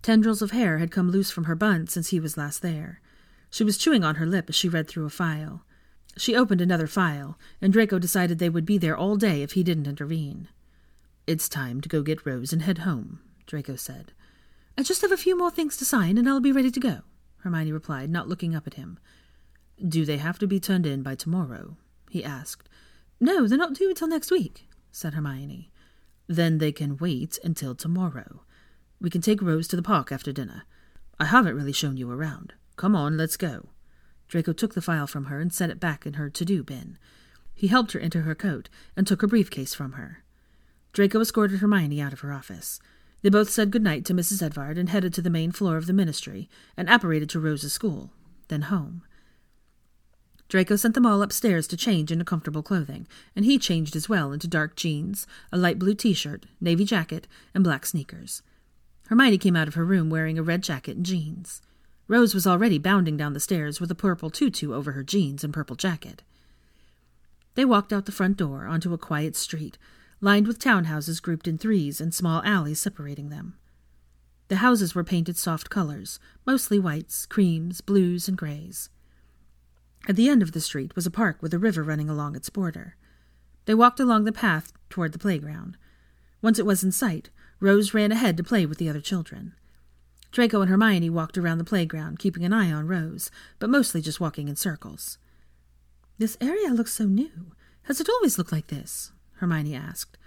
Tendrils 0.00 0.42
of 0.42 0.50
hair 0.50 0.78
had 0.78 0.90
come 0.90 1.10
loose 1.10 1.30
from 1.30 1.44
her 1.44 1.54
bun 1.54 1.86
since 1.86 2.08
he 2.08 2.20
was 2.20 2.36
last 2.36 2.62
there. 2.62 3.00
She 3.50 3.64
was 3.64 3.78
chewing 3.78 4.04
on 4.04 4.16
her 4.16 4.26
lip 4.26 4.46
as 4.48 4.54
she 4.54 4.68
read 4.68 4.88
through 4.88 5.04
a 5.04 5.10
file. 5.10 5.64
She 6.16 6.36
opened 6.36 6.60
another 6.60 6.86
file, 6.86 7.38
and 7.60 7.72
Draco 7.72 7.98
decided 7.98 8.38
they 8.38 8.48
would 8.48 8.66
be 8.66 8.78
there 8.78 8.96
all 8.96 9.16
day 9.16 9.42
if 9.42 9.52
he 9.52 9.62
didn't 9.62 9.86
intervene. 9.86 10.48
It's 11.26 11.48
time 11.48 11.80
to 11.80 11.88
go 11.88 12.02
get 12.02 12.26
Rose 12.26 12.52
and 12.52 12.62
head 12.62 12.78
home, 12.78 13.20
Draco 13.46 13.76
said. 13.76 14.12
I 14.76 14.82
just 14.82 15.02
have 15.02 15.12
a 15.12 15.16
few 15.16 15.36
more 15.36 15.50
things 15.50 15.76
to 15.78 15.84
sign, 15.84 16.18
and 16.18 16.28
I'll 16.28 16.40
be 16.40 16.52
ready 16.52 16.70
to 16.70 16.80
go, 16.80 17.00
Hermione 17.38 17.72
replied, 17.72 18.10
not 18.10 18.28
looking 18.28 18.54
up 18.54 18.66
at 18.66 18.74
him. 18.74 18.98
Do 19.86 20.04
they 20.04 20.18
have 20.18 20.38
to 20.38 20.46
be 20.46 20.60
turned 20.60 20.86
in 20.86 21.02
by 21.02 21.14
tomorrow? 21.14 21.76
he 22.10 22.22
asked. 22.22 22.68
No, 23.20 23.46
they're 23.46 23.58
not 23.58 23.74
due 23.74 23.88
until 23.88 24.08
next 24.08 24.30
week, 24.30 24.68
said 24.90 25.14
Hermione. 25.14 25.70
Then 26.26 26.58
they 26.58 26.72
can 26.72 26.96
wait 26.96 27.38
until 27.44 27.74
tomorrow. 27.74 28.42
We 29.00 29.10
can 29.10 29.20
take 29.20 29.42
Rose 29.42 29.68
to 29.68 29.76
the 29.76 29.82
park 29.82 30.12
after 30.12 30.32
dinner. 30.32 30.64
I 31.18 31.26
haven't 31.26 31.56
really 31.56 31.72
shown 31.72 31.96
you 31.96 32.10
around. 32.10 32.54
Come 32.76 32.96
on, 32.96 33.16
let's 33.16 33.36
go. 33.36 33.68
Draco 34.28 34.52
took 34.52 34.74
the 34.74 34.82
file 34.82 35.06
from 35.06 35.26
her 35.26 35.40
and 35.40 35.52
set 35.52 35.70
it 35.70 35.80
back 35.80 36.06
in 36.06 36.14
her 36.14 36.30
to 36.30 36.44
do 36.44 36.62
bin. 36.62 36.98
He 37.54 37.66
helped 37.66 37.92
her 37.92 38.00
into 38.00 38.22
her 38.22 38.34
coat 38.34 38.68
and 38.96 39.06
took 39.06 39.20
her 39.20 39.26
briefcase 39.26 39.74
from 39.74 39.92
her. 39.92 40.24
Draco 40.92 41.20
escorted 41.20 41.60
Hermione 41.60 42.00
out 42.00 42.12
of 42.12 42.20
her 42.20 42.32
office. 42.32 42.80
They 43.22 43.28
both 43.28 43.50
said 43.50 43.70
good 43.70 43.82
night 43.82 44.04
to 44.06 44.14
Mrs. 44.14 44.42
Edvard 44.42 44.78
and 44.78 44.88
headed 44.88 45.14
to 45.14 45.22
the 45.22 45.30
main 45.30 45.52
floor 45.52 45.76
of 45.76 45.86
the 45.86 45.92
ministry 45.92 46.48
and 46.76 46.88
apparated 46.88 47.28
to 47.30 47.40
Rose's 47.40 47.72
school, 47.72 48.10
then 48.48 48.62
home. 48.62 49.02
Draco 50.52 50.76
sent 50.76 50.92
them 50.92 51.06
all 51.06 51.22
upstairs 51.22 51.66
to 51.68 51.78
change 51.78 52.12
into 52.12 52.26
comfortable 52.26 52.62
clothing, 52.62 53.08
and 53.34 53.46
he 53.46 53.58
changed 53.58 53.96
as 53.96 54.10
well 54.10 54.32
into 54.32 54.46
dark 54.46 54.76
jeans, 54.76 55.26
a 55.50 55.56
light 55.56 55.78
blue 55.78 55.94
t 55.94 56.12
shirt, 56.12 56.44
navy 56.60 56.84
jacket, 56.84 57.26
and 57.54 57.64
black 57.64 57.86
sneakers. 57.86 58.42
Hermione 59.06 59.38
came 59.38 59.56
out 59.56 59.66
of 59.66 59.76
her 59.76 59.84
room 59.86 60.10
wearing 60.10 60.38
a 60.38 60.42
red 60.42 60.62
jacket 60.62 60.94
and 60.94 61.06
jeans. 61.06 61.62
Rose 62.06 62.34
was 62.34 62.46
already 62.46 62.76
bounding 62.76 63.16
down 63.16 63.32
the 63.32 63.40
stairs 63.40 63.80
with 63.80 63.90
a 63.90 63.94
purple 63.94 64.28
tutu 64.28 64.74
over 64.74 64.92
her 64.92 65.02
jeans 65.02 65.42
and 65.42 65.54
purple 65.54 65.74
jacket. 65.74 66.22
They 67.54 67.64
walked 67.64 67.90
out 67.90 68.04
the 68.04 68.12
front 68.12 68.36
door 68.36 68.66
onto 68.66 68.92
a 68.92 68.98
quiet 68.98 69.34
street, 69.34 69.78
lined 70.20 70.46
with 70.46 70.58
townhouses 70.58 71.22
grouped 71.22 71.48
in 71.48 71.56
threes 71.56 71.98
and 71.98 72.12
small 72.12 72.42
alleys 72.44 72.78
separating 72.78 73.30
them. 73.30 73.54
The 74.48 74.56
houses 74.56 74.94
were 74.94 75.02
painted 75.02 75.38
soft 75.38 75.70
colors, 75.70 76.20
mostly 76.44 76.78
whites, 76.78 77.24
creams, 77.24 77.80
blues, 77.80 78.28
and 78.28 78.36
grays. 78.36 78.90
At 80.08 80.16
the 80.16 80.28
end 80.28 80.42
of 80.42 80.52
the 80.52 80.60
street 80.60 80.96
was 80.96 81.06
a 81.06 81.10
park 81.10 81.40
with 81.40 81.54
a 81.54 81.58
river 81.58 81.82
running 81.82 82.08
along 82.08 82.34
its 82.34 82.50
border. 82.50 82.96
They 83.66 83.74
walked 83.74 84.00
along 84.00 84.24
the 84.24 84.32
path 84.32 84.72
toward 84.90 85.12
the 85.12 85.18
playground. 85.18 85.76
Once 86.40 86.58
it 86.58 86.66
was 86.66 86.82
in 86.82 86.90
sight, 86.90 87.30
Rose 87.60 87.94
ran 87.94 88.10
ahead 88.10 88.36
to 88.36 88.42
play 88.42 88.66
with 88.66 88.78
the 88.78 88.88
other 88.88 89.00
children. 89.00 89.54
Draco 90.32 90.62
and 90.62 90.70
Hermione 90.70 91.10
walked 91.10 91.38
around 91.38 91.58
the 91.58 91.64
playground, 91.64 92.18
keeping 92.18 92.44
an 92.44 92.52
eye 92.52 92.72
on 92.72 92.88
Rose, 92.88 93.30
but 93.58 93.70
mostly 93.70 94.00
just 94.00 94.18
walking 94.18 94.48
in 94.48 94.56
circles. 94.56 95.18
This 96.18 96.36
area 96.40 96.70
looks 96.70 96.92
so 96.92 97.04
new. 97.04 97.52
Has 97.84 98.00
it 98.00 98.08
always 98.08 98.38
looked 98.38 98.52
like 98.52 98.68
this? 98.68 99.12
Hermione 99.34 99.74
asked. 99.74 100.18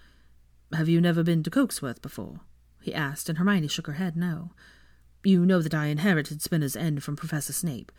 Have 0.74 0.88
you 0.88 1.01
never 1.01 1.24
been 1.24 1.44
to 1.44 1.50
Cokesworth 1.50 2.01
before? 2.01 2.41
he 2.82 2.94
asked, 2.94 3.29
and 3.29 3.38
Hermione 3.38 3.67
shook 3.67 3.88
her 3.88 3.94
head 3.94 4.15
no. 4.15 4.51
You 5.24 5.46
know 5.46 5.62
that 5.62 5.74
I 5.74 5.88
inherited 5.88 6.41
Spinner's 6.41 6.75
End 6.75 7.03
from 7.03 7.15
Professor 7.15 7.51
Snape. 7.51 7.91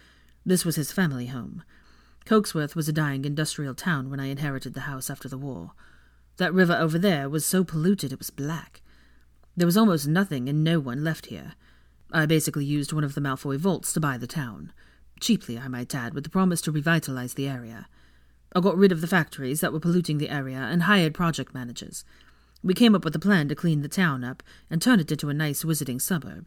This 0.46 0.64
was 0.64 0.76
his 0.76 0.92
family 0.92 1.26
home. 1.26 1.64
Cokesworth 2.24 2.76
was 2.76 2.88
a 2.88 2.92
dying 2.92 3.24
industrial 3.24 3.74
town 3.74 4.08
when 4.08 4.20
I 4.20 4.26
inherited 4.26 4.74
the 4.74 4.82
house 4.82 5.10
after 5.10 5.28
the 5.28 5.36
war. 5.36 5.72
That 6.36 6.54
river 6.54 6.74
over 6.74 7.00
there 7.00 7.28
was 7.28 7.44
so 7.44 7.64
polluted 7.64 8.12
it 8.12 8.20
was 8.20 8.30
black. 8.30 8.80
There 9.56 9.66
was 9.66 9.76
almost 9.76 10.06
nothing 10.06 10.48
and 10.48 10.62
no 10.62 10.78
one 10.78 11.02
left 11.02 11.26
here. 11.26 11.54
I 12.12 12.26
basically 12.26 12.64
used 12.64 12.92
one 12.92 13.02
of 13.02 13.16
the 13.16 13.20
Malfoy 13.20 13.58
vaults 13.58 13.92
to 13.94 14.00
buy 14.00 14.18
the 14.18 14.28
town. 14.28 14.72
Cheaply, 15.18 15.58
I 15.58 15.66
might 15.66 15.94
add, 15.94 16.14
with 16.14 16.22
the 16.22 16.30
promise 16.30 16.60
to 16.62 16.72
revitalize 16.72 17.34
the 17.34 17.48
area. 17.48 17.88
I 18.54 18.60
got 18.60 18.76
rid 18.76 18.92
of 18.92 19.00
the 19.00 19.08
factories 19.08 19.60
that 19.60 19.72
were 19.72 19.80
polluting 19.80 20.18
the 20.18 20.30
area 20.30 20.58
and 20.58 20.84
hired 20.84 21.14
project 21.14 21.54
managers. 21.54 22.04
We 22.62 22.74
came 22.74 22.94
up 22.94 23.04
with 23.04 23.16
a 23.16 23.20
plan 23.20 23.48
to 23.48 23.56
clean 23.56 23.82
the 23.82 23.88
town 23.88 24.22
up 24.22 24.44
and 24.70 24.80
turn 24.80 25.00
it 25.00 25.10
into 25.10 25.28
a 25.28 25.34
nice 25.34 25.64
wizarding 25.64 26.00
suburb. 26.00 26.46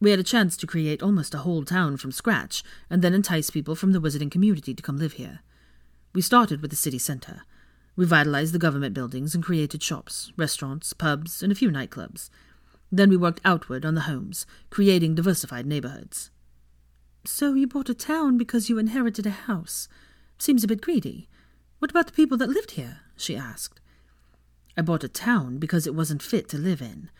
We 0.00 0.10
had 0.10 0.20
a 0.20 0.24
chance 0.24 0.56
to 0.58 0.66
create 0.66 1.02
almost 1.02 1.34
a 1.34 1.38
whole 1.38 1.64
town 1.64 1.96
from 1.96 2.12
scratch 2.12 2.62
and 2.88 3.02
then 3.02 3.14
entice 3.14 3.50
people 3.50 3.74
from 3.74 3.92
the 3.92 4.00
wizarding 4.00 4.30
community 4.30 4.74
to 4.74 4.82
come 4.82 4.96
live 4.96 5.14
here. 5.14 5.40
We 6.12 6.22
started 6.22 6.62
with 6.62 6.70
the 6.70 6.76
city 6.76 6.98
center, 6.98 7.42
revitalized 7.96 8.54
the 8.54 8.60
government 8.60 8.94
buildings 8.94 9.34
and 9.34 9.42
created 9.42 9.82
shops, 9.82 10.32
restaurants, 10.36 10.92
pubs, 10.92 11.42
and 11.42 11.50
a 11.50 11.54
few 11.54 11.70
nightclubs. 11.70 12.30
Then 12.92 13.10
we 13.10 13.16
worked 13.16 13.40
outward 13.44 13.84
on 13.84 13.94
the 13.94 14.02
homes, 14.02 14.46
creating 14.70 15.14
diversified 15.16 15.66
neighborhoods. 15.66 16.30
So 17.24 17.54
you 17.54 17.66
bought 17.66 17.90
a 17.90 17.94
town 17.94 18.38
because 18.38 18.70
you 18.70 18.78
inherited 18.78 19.26
a 19.26 19.30
house. 19.30 19.88
Seems 20.38 20.62
a 20.62 20.68
bit 20.68 20.80
greedy. 20.80 21.28
What 21.80 21.90
about 21.90 22.06
the 22.06 22.12
people 22.12 22.38
that 22.38 22.48
lived 22.48 22.72
here? 22.72 23.00
she 23.16 23.36
asked. 23.36 23.80
I 24.76 24.82
bought 24.82 25.04
a 25.04 25.08
town 25.08 25.58
because 25.58 25.86
it 25.86 25.94
wasn't 25.94 26.22
fit 26.22 26.48
to 26.50 26.56
live 26.56 26.80
in. 26.80 27.10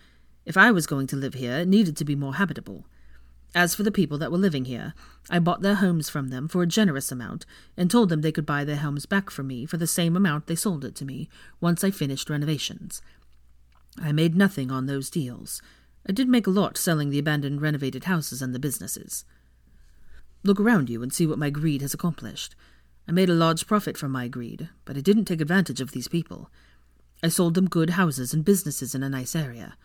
If 0.48 0.56
I 0.56 0.70
was 0.70 0.86
going 0.86 1.06
to 1.08 1.16
live 1.16 1.34
here, 1.34 1.58
it 1.58 1.68
needed 1.68 1.94
to 1.98 2.06
be 2.06 2.16
more 2.16 2.36
habitable. 2.36 2.86
As 3.54 3.74
for 3.74 3.82
the 3.82 3.92
people 3.92 4.16
that 4.16 4.32
were 4.32 4.38
living 4.38 4.64
here, 4.64 4.94
I 5.28 5.40
bought 5.40 5.60
their 5.60 5.74
homes 5.74 6.08
from 6.08 6.28
them 6.28 6.48
for 6.48 6.62
a 6.62 6.66
generous 6.66 7.12
amount 7.12 7.44
and 7.76 7.90
told 7.90 8.08
them 8.08 8.22
they 8.22 8.32
could 8.32 8.46
buy 8.46 8.64
their 8.64 8.76
homes 8.76 9.04
back 9.04 9.28
from 9.28 9.48
me 9.48 9.66
for 9.66 9.76
the 9.76 9.86
same 9.86 10.16
amount 10.16 10.46
they 10.46 10.54
sold 10.54 10.86
it 10.86 10.94
to 10.96 11.04
me 11.04 11.28
once 11.60 11.84
I 11.84 11.90
finished 11.90 12.30
renovations. 12.30 13.02
I 14.00 14.10
made 14.10 14.34
nothing 14.34 14.70
on 14.70 14.86
those 14.86 15.10
deals. 15.10 15.60
I 16.08 16.12
did 16.12 16.30
make 16.30 16.46
a 16.46 16.50
lot 16.50 16.78
selling 16.78 17.10
the 17.10 17.18
abandoned 17.18 17.60
renovated 17.60 18.04
houses 18.04 18.40
and 18.40 18.54
the 18.54 18.58
businesses. 18.58 19.26
Look 20.44 20.58
around 20.58 20.88
you 20.88 21.02
and 21.02 21.12
see 21.12 21.26
what 21.26 21.38
my 21.38 21.50
greed 21.50 21.82
has 21.82 21.92
accomplished. 21.92 22.54
I 23.06 23.12
made 23.12 23.28
a 23.28 23.34
large 23.34 23.66
profit 23.66 23.98
from 23.98 24.12
my 24.12 24.28
greed, 24.28 24.70
but 24.86 24.96
I 24.96 25.00
didn't 25.00 25.26
take 25.26 25.42
advantage 25.42 25.82
of 25.82 25.92
these 25.92 26.08
people. 26.08 26.50
I 27.22 27.28
sold 27.28 27.52
them 27.52 27.68
good 27.68 27.90
houses 27.90 28.32
and 28.32 28.46
businesses 28.46 28.94
in 28.94 29.02
a 29.02 29.10
nice 29.10 29.36
area. 29.36 29.76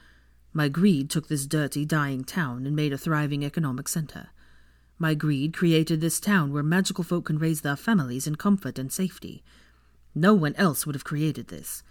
My 0.53 0.69
greed 0.69 1.09
took 1.09 1.27
this 1.27 1.47
dirty, 1.47 1.83
dying 1.83 2.23
town 2.23 2.67
and 2.67 2.75
made 2.75 2.93
a 2.93 2.97
thriving 2.97 3.43
economic 3.43 3.87
center. 3.87 4.29
My 4.99 5.15
greed 5.15 5.53
created 5.53 5.99
this 5.99 6.19
town 6.19 6.53
where 6.53 6.63
magical 6.63 7.03
folk 7.03 7.25
can 7.25 7.39
raise 7.39 7.61
their 7.61 7.75
families 7.75 8.27
in 8.27 8.35
comfort 8.35 8.77
and 8.77 8.91
safety. 8.91 9.43
No 10.13 10.35
one 10.35 10.55
else 10.55 10.85
would 10.85 10.95
have 10.95 11.03
created 11.03 11.47
this. 11.47 11.81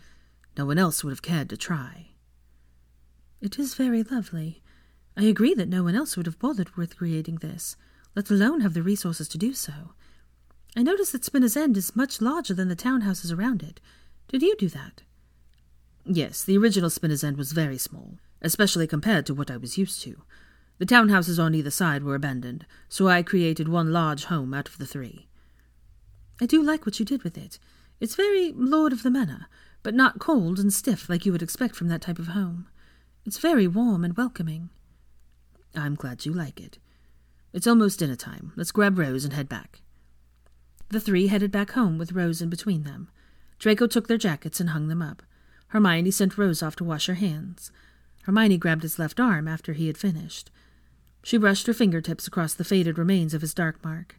No 0.57 0.65
one 0.65 0.79
else 0.79 1.03
would 1.03 1.11
have 1.11 1.23
cared 1.23 1.51
to 1.51 1.57
try. 1.57 2.11
It 3.41 3.59
is 3.59 3.75
very 3.75 4.05
lovely. 4.05 4.63
I 5.17 5.25
agree 5.25 5.55
that 5.55 5.69
no 5.69 5.83
one 5.83 5.97
else 5.97 6.17
would 6.17 6.27
have 6.27 6.39
bothered 6.39 6.77
with 6.77 6.97
creating 6.97 7.37
this, 7.37 7.77
let 8.15 8.31
alone 8.31 8.61
have 8.61 8.75
the 8.75 8.83
resources 8.83 9.29
to 9.29 9.39
do 9.39 9.53
so. 9.53 9.95
I 10.77 10.83
notice 10.83 11.11
that 11.11 11.25
Spinner's 11.25 11.57
End 11.57 11.77
is 11.77 11.97
much 11.97 12.21
larger 12.21 12.55
than 12.55 12.69
the 12.69 12.77
townhouses 12.77 13.37
around 13.37 13.63
it. 13.63 13.81
Did 14.29 14.43
you 14.43 14.55
do 14.57 14.69
that? 14.69 15.03
Yes, 16.07 16.45
the 16.45 16.57
original 16.57 16.89
Spinner's 16.89 17.25
End 17.25 17.37
was 17.37 17.53
very 17.53 17.77
small, 17.77 18.19
especially 18.43 18.87
compared 18.87 19.25
to 19.27 19.35
what 19.35 19.51
I 19.51 19.57
was 19.57 19.79
used 19.79 20.03
to. 20.03 20.23
The 20.79 20.87
townhouses 20.87 21.43
on 21.43 21.55
either 21.55 21.71
side 21.71 22.03
were 22.03 22.15
abandoned, 22.15 22.67
so 22.89 23.09
I 23.09 23.23
created 23.23 23.69
one 23.69 23.93
large 23.93 24.25
home 24.25 24.53
out 24.53 24.69
of 24.69 24.79
the 24.79 24.87
three. 24.87 25.29
I 26.41 26.47
do 26.47 26.63
like 26.63 26.85
what 26.85 26.99
you 26.99 27.07
did 27.07 27.23
with 27.23 27.39
it. 27.39 27.59
It's 28.01 28.17
very 28.17 28.53
Lord 28.53 28.93
of 28.93 29.05
the 29.05 29.11
Manor, 29.11 29.47
but 29.83 29.95
not 29.95 30.19
cold 30.19 30.59
and 30.59 30.73
stiff 30.73 31.09
like 31.09 31.25
you 31.25 31.33
would 31.33 31.43
expect 31.43 31.77
from 31.77 31.89
that 31.89 32.03
type 32.03 32.19
of 32.19 32.29
home. 32.29 32.67
It's 33.25 33.39
very 33.39 33.69
warm 33.69 34.05
and 34.05 34.17
welcoming. 34.17 34.71
I'm 35.77 35.95
glad 35.95 36.27
you 36.27 36.33
like 36.33 36.61
it. 36.61 36.79
It's 37.53 37.67
almost 37.67 38.01
dinner 38.01 38.17
time. 38.17 38.53
Let's 38.57 38.73
grab 38.73 38.99
Rose 38.99 39.25
and 39.25 39.35
head 39.35 39.49
back. 39.49 39.83
The 40.89 41.01
three 41.01 41.29
headed 41.29 41.53
back 41.53 41.71
home 41.73 41.97
with 41.97 42.13
Rose 42.13 42.43
in 42.43 42.51
between 42.51 42.83
them. 42.83 43.09
Draco 43.59 43.87
took 43.87 44.09
their 44.09 44.19
jackets 44.19 44.59
and 44.59 44.71
hung 44.71 44.89
them 44.89 45.01
up. 45.01 45.23
Hermione 45.69 46.11
sent 46.11 46.37
Rose 46.37 46.63
off 46.63 46.77
to 46.77 46.85
wash 46.85 47.07
her 47.07 47.15
hands. 47.15 47.71
Hermione 48.23 48.59
grabbed 48.59 48.83
his 48.83 48.99
left 48.99 49.21
arm 49.21 49.49
after 49.49 49.73
he 49.73 49.87
had 49.87 49.99
finished. 49.99 50.51
She 51.23 51.37
brushed 51.37 51.67
her 51.67 51.75
fingertips 51.75 52.27
across 52.27 52.55
the 52.55 52.65
faded 52.65 52.99
remains 52.99 53.35
of 53.35 53.41
his 53.41 53.55
dark 53.55 53.83
mark. 53.85 54.17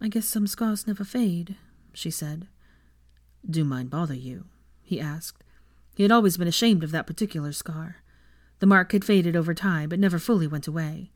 I 0.00 0.08
guess 0.08 0.26
some 0.26 0.46
scars 0.46 0.86
never 0.86 1.04
fade, 1.04 1.56
she 1.92 2.10
said. 2.10 2.48
Do 3.48 3.64
mine 3.64 3.86
bother 3.86 4.14
you? 4.14 4.46
he 4.82 5.00
asked. 5.00 5.44
He 5.94 6.02
had 6.02 6.12
always 6.12 6.36
been 6.36 6.48
ashamed 6.48 6.82
of 6.82 6.90
that 6.90 7.06
particular 7.06 7.52
scar. 7.52 7.96
The 8.58 8.66
mark 8.66 8.92
had 8.92 9.04
faded 9.04 9.36
over 9.36 9.54
time, 9.54 9.88
but 9.88 9.98
never 9.98 10.18
fully 10.18 10.46
went 10.46 10.66
away. 10.66 11.10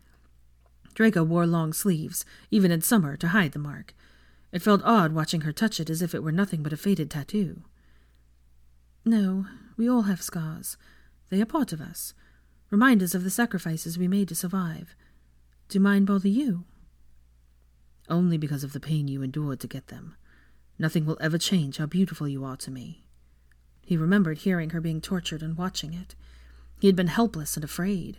Draco 0.95 1.23
wore 1.23 1.47
long 1.47 1.73
sleeves, 1.73 2.25
even 2.51 2.71
in 2.71 2.81
summer, 2.81 3.17
to 3.17 3.29
hide 3.29 3.53
the 3.53 3.59
mark. 3.59 3.95
It 4.53 4.63
felt 4.63 4.83
odd 4.85 5.13
watching 5.13 5.43
her 5.43 5.53
touch 5.53 5.79
it 5.79 5.91
as 5.91 6.03
if 6.03 6.15
it 6.15 6.23
were 6.23 6.33
nothing 6.33 6.63
but 6.63 6.73
a 6.73 6.77
faded 6.77 7.11
tattoo. 7.11 7.63
No, 9.05 9.47
we 9.77 9.89
all 9.89 10.03
have 10.03 10.23
scars. 10.23 10.77
They 11.29 11.41
are 11.41 11.47
part 11.47 11.73
of 11.73 11.81
us, 11.81 12.15
reminders 12.71 13.15
of 13.15 13.25
the 13.25 13.31
sacrifices 13.31 13.99
we 13.99 14.09
made 14.09 14.29
to 14.29 14.35
survive. 14.35 14.95
Do 15.69 15.81
mine 15.81 16.05
bother 16.05 16.29
you? 16.29 16.65
Only 18.09 18.39
because 18.39 18.63
of 18.63 18.73
the 18.73 18.81
pain 18.81 19.09
you 19.09 19.23
endured 19.23 19.61
to 19.61 19.67
get 19.67 19.89
them. 19.89 20.15
Nothing 20.79 21.07
will 21.07 21.19
ever 21.21 21.39
change 21.39 21.79
how 21.79 21.87
beautiful 21.87 22.29
you 22.29 22.45
are 22.45 22.57
to 22.59 22.71
me. 22.71 23.05
He 23.85 23.97
remembered 23.97 24.39
hearing 24.39 24.71
her 24.71 24.81
being 24.81 25.01
tortured 25.01 25.43
and 25.43 25.57
watching 25.57 25.93
it. 25.93 26.15
He 26.81 26.87
had 26.87 26.97
been 26.97 27.07
helpless 27.07 27.57
and 27.57 27.65
afraid. 27.65 28.19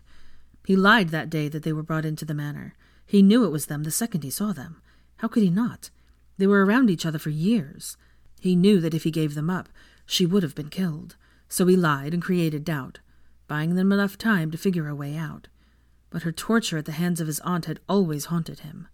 He 0.65 0.75
lied 0.75 1.09
that 1.09 1.29
day 1.29 1.47
that 1.49 1.63
they 1.63 1.73
were 1.73 1.83
brought 1.83 2.05
into 2.05 2.25
the 2.25 2.33
manor. 2.33 2.73
He 3.05 3.21
knew 3.21 3.45
it 3.45 3.51
was 3.51 3.67
them 3.67 3.83
the 3.83 3.91
second 3.91 4.23
he 4.23 4.29
saw 4.29 4.51
them. 4.51 4.81
How 5.17 5.27
could 5.27 5.43
he 5.43 5.49
not? 5.49 5.89
They 6.37 6.47
were 6.47 6.65
around 6.65 6.89
each 6.89 7.05
other 7.05 7.19
for 7.19 7.29
years. 7.29 7.95
He 8.39 8.55
knew 8.55 8.79
that 8.81 8.93
if 8.93 9.03
he 9.03 9.11
gave 9.11 9.33
them 9.33 9.49
up, 9.49 9.69
she 10.05 10.25
would 10.25 10.43
have 10.43 10.55
been 10.55 10.69
killed. 10.69 11.15
So 11.49 11.65
he 11.67 11.75
lied 11.75 12.13
and 12.13 12.21
created 12.21 12.65
doubt, 12.65 12.99
buying 13.47 13.75
them 13.75 13.91
enough 13.91 14.17
time 14.17 14.51
to 14.51 14.57
figure 14.57 14.87
a 14.87 14.95
way 14.95 15.15
out. 15.15 15.47
But 16.09 16.23
her 16.23 16.31
torture 16.31 16.77
at 16.77 16.85
the 16.85 16.93
hands 16.93 17.19
of 17.19 17.27
his 17.27 17.39
aunt 17.41 17.65
had 17.65 17.79
always 17.87 18.25
haunted 18.25 18.59
him. 18.59 18.87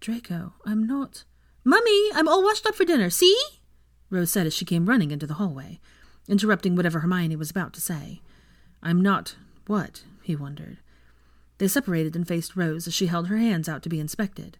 Draco, 0.00 0.54
I'm 0.64 0.86
not. 0.86 1.24
Mummy, 1.64 2.10
I'm 2.14 2.28
all 2.28 2.44
washed 2.44 2.66
up 2.66 2.74
for 2.74 2.84
dinner, 2.84 3.10
see? 3.10 3.36
Rose 4.10 4.30
said 4.30 4.46
as 4.46 4.54
she 4.54 4.64
came 4.64 4.88
running 4.88 5.10
into 5.10 5.26
the 5.26 5.34
hallway, 5.34 5.80
interrupting 6.28 6.76
whatever 6.76 7.00
Hermione 7.00 7.36
was 7.36 7.50
about 7.50 7.72
to 7.74 7.80
say. 7.80 8.20
I'm 8.82 9.00
not 9.00 9.36
what? 9.66 10.04
he 10.22 10.36
wondered. 10.36 10.78
They 11.58 11.68
separated 11.68 12.14
and 12.14 12.26
faced 12.26 12.56
Rose 12.56 12.86
as 12.86 12.94
she 12.94 13.06
held 13.06 13.28
her 13.28 13.38
hands 13.38 13.68
out 13.68 13.82
to 13.82 13.88
be 13.88 14.00
inspected. 14.00 14.58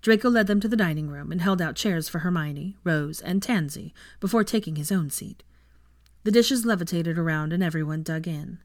Draco 0.00 0.30
led 0.30 0.46
them 0.46 0.60
to 0.60 0.68
the 0.68 0.76
dining 0.76 1.08
room 1.08 1.30
and 1.30 1.40
held 1.40 1.60
out 1.60 1.76
chairs 1.76 2.08
for 2.08 2.20
Hermione, 2.20 2.76
Rose, 2.82 3.20
and 3.20 3.42
Tansy 3.42 3.92
before 4.20 4.44
taking 4.44 4.76
his 4.76 4.90
own 4.90 5.10
seat. 5.10 5.42
The 6.24 6.30
dishes 6.30 6.64
levitated 6.64 7.18
around 7.18 7.52
and 7.52 7.62
everyone 7.62 8.02
dug 8.02 8.28
in. 8.28 8.58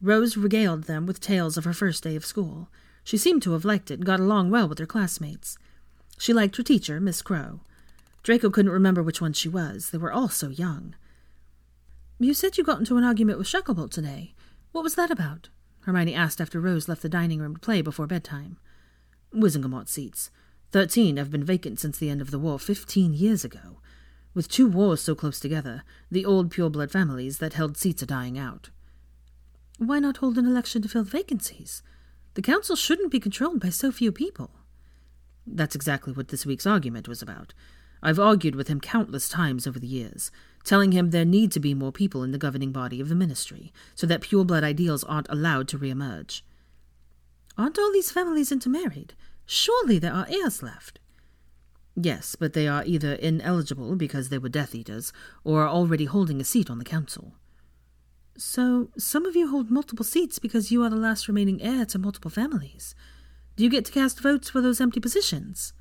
Rose 0.00 0.36
regaled 0.36 0.84
them 0.84 1.06
with 1.06 1.20
tales 1.20 1.56
of 1.56 1.64
her 1.64 1.72
first 1.72 2.02
day 2.02 2.16
of 2.16 2.26
school. 2.26 2.68
She 3.04 3.16
seemed 3.16 3.42
to 3.42 3.52
have 3.52 3.64
liked 3.64 3.90
it 3.90 3.94
and 3.94 4.04
got 4.04 4.20
along 4.20 4.50
well 4.50 4.68
with 4.68 4.78
her 4.78 4.86
classmates. 4.86 5.56
She 6.18 6.32
liked 6.32 6.56
her 6.56 6.62
teacher, 6.62 7.00
Miss 7.00 7.22
Crow. 7.22 7.60
Draco 8.22 8.50
couldn't 8.50 8.72
remember 8.72 9.02
which 9.02 9.20
one 9.20 9.32
she 9.32 9.48
was. 9.48 9.90
They 9.90 9.98
were 9.98 10.12
all 10.12 10.28
so 10.28 10.48
young. 10.48 10.94
You 12.18 12.32
said 12.32 12.56
you 12.56 12.64
got 12.64 12.78
into 12.78 12.96
an 12.96 13.04
argument 13.04 13.38
with 13.38 13.48
Shacklebolt 13.48 13.90
today. 13.90 14.34
What 14.72 14.84
was 14.84 14.94
that 14.94 15.10
about? 15.10 15.50
Hermione 15.80 16.14
asked 16.14 16.40
after 16.40 16.60
Rose 16.60 16.88
left 16.88 17.02
the 17.02 17.08
dining 17.08 17.40
room 17.40 17.54
to 17.54 17.60
play 17.60 17.82
before 17.82 18.06
bedtime. 18.06 18.56
Wizengamot 19.34 19.88
seats. 19.88 20.30
Thirteen 20.72 21.18
have 21.18 21.30
been 21.30 21.44
vacant 21.44 21.78
since 21.78 21.98
the 21.98 22.08
end 22.08 22.20
of 22.20 22.30
the 22.30 22.38
war 22.38 22.58
fifteen 22.58 23.12
years 23.12 23.44
ago. 23.44 23.78
With 24.34 24.48
two 24.48 24.66
wars 24.68 25.00
so 25.00 25.14
close 25.14 25.38
together, 25.38 25.84
the 26.10 26.26
old 26.26 26.50
pure-blood 26.50 26.90
families 26.90 27.38
that 27.38 27.54
held 27.54 27.76
seats 27.76 28.02
are 28.02 28.06
dying 28.06 28.36
out. 28.36 28.70
Why 29.78 30.00
not 30.00 30.18
hold 30.18 30.38
an 30.38 30.46
election 30.46 30.82
to 30.82 30.88
fill 30.88 31.04
vacancies? 31.04 31.82
The 32.34 32.42
council 32.42 32.74
shouldn't 32.74 33.12
be 33.12 33.20
controlled 33.20 33.60
by 33.60 33.70
so 33.70 33.92
few 33.92 34.10
people. 34.10 34.50
That's 35.46 35.76
exactly 35.76 36.12
what 36.12 36.28
this 36.28 36.44
week's 36.44 36.66
argument 36.66 37.06
was 37.06 37.22
about. 37.22 37.54
I've 38.02 38.18
argued 38.18 38.56
with 38.56 38.68
him 38.68 38.80
countless 38.80 39.28
times 39.28 39.66
over 39.66 39.78
the 39.78 39.86
years, 39.86 40.30
telling 40.64 40.92
him 40.92 41.10
there 41.10 41.24
need 41.24 41.52
to 41.52 41.60
be 41.60 41.72
more 41.72 41.92
people 41.92 42.22
in 42.22 42.32
the 42.32 42.38
governing 42.38 42.72
body 42.72 43.00
of 43.00 43.08
the 43.08 43.14
ministry, 43.14 43.72
so 43.94 44.06
that 44.06 44.20
pure 44.20 44.44
blood 44.44 44.64
ideals 44.64 45.04
aren't 45.04 45.30
allowed 45.30 45.68
to 45.68 45.78
reemerge. 45.78 46.42
Aren't 47.56 47.78
all 47.78 47.92
these 47.92 48.10
families 48.10 48.50
intermarried? 48.50 49.14
Surely 49.46 49.98
there 49.98 50.12
are 50.12 50.26
heirs 50.28 50.62
left. 50.62 50.98
Yes, 51.96 52.34
but 52.34 52.54
they 52.54 52.66
are 52.66 52.84
either 52.84 53.14
ineligible 53.14 53.94
because 53.94 54.28
they 54.28 54.38
were 54.38 54.48
Death 54.48 54.74
Eaters, 54.74 55.12
or 55.44 55.62
are 55.62 55.68
already 55.68 56.06
holding 56.06 56.40
a 56.40 56.44
seat 56.44 56.68
on 56.68 56.78
the 56.78 56.84
council. 56.84 57.34
So, 58.36 58.90
some 58.98 59.26
of 59.26 59.36
you 59.36 59.48
hold 59.48 59.70
multiple 59.70 60.04
seats 60.04 60.40
because 60.40 60.72
you 60.72 60.82
are 60.82 60.90
the 60.90 60.96
last 60.96 61.28
remaining 61.28 61.62
heir 61.62 61.86
to 61.86 61.98
multiple 61.98 62.32
families. 62.32 62.96
Do 63.54 63.62
you 63.62 63.70
get 63.70 63.84
to 63.84 63.92
cast 63.92 64.20
votes 64.20 64.50
for 64.50 64.60
those 64.60 64.80
empty 64.80 64.98
positions? 64.98 65.72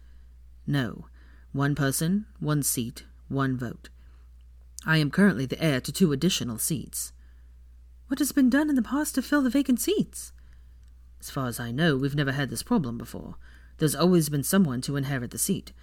No. 0.68 1.08
One 1.52 1.74
person, 1.74 2.28
one 2.40 2.62
seat, 2.62 3.06
one 3.28 3.58
vote. 3.58 3.90
I 4.86 4.98
am 4.98 5.10
currently 5.10 5.48
the 5.48 5.62
heir 5.64 5.82
to 5.82 5.92
two 5.92 6.12
additional 6.12 6.60
seats. 6.60 7.12
What 8.08 8.20
has 8.20 8.32
been 8.32 8.50
done 8.50 8.70
in 8.70 8.76
the 8.76 8.84
past 8.84 9.16
to 9.16 9.24
fill 9.24 9.42
the 9.42 9.50
vacant 9.50 9.80
seats? 9.80 10.32
As 11.20 11.32
far 11.32 11.48
as 11.48 11.60
I 11.60 11.72
know, 11.72 11.98
we've 11.98 12.16
never 12.16 12.34
had 12.34 12.52
this 12.52 12.62
problem 12.62 12.98
before. 12.98 13.36
There's 13.78 13.96
always 13.96 14.30
been 14.30 14.44
someone 14.44 14.82
to 14.82 14.96
inherit 14.96 15.32
the 15.32 15.40
seat. 15.40 15.74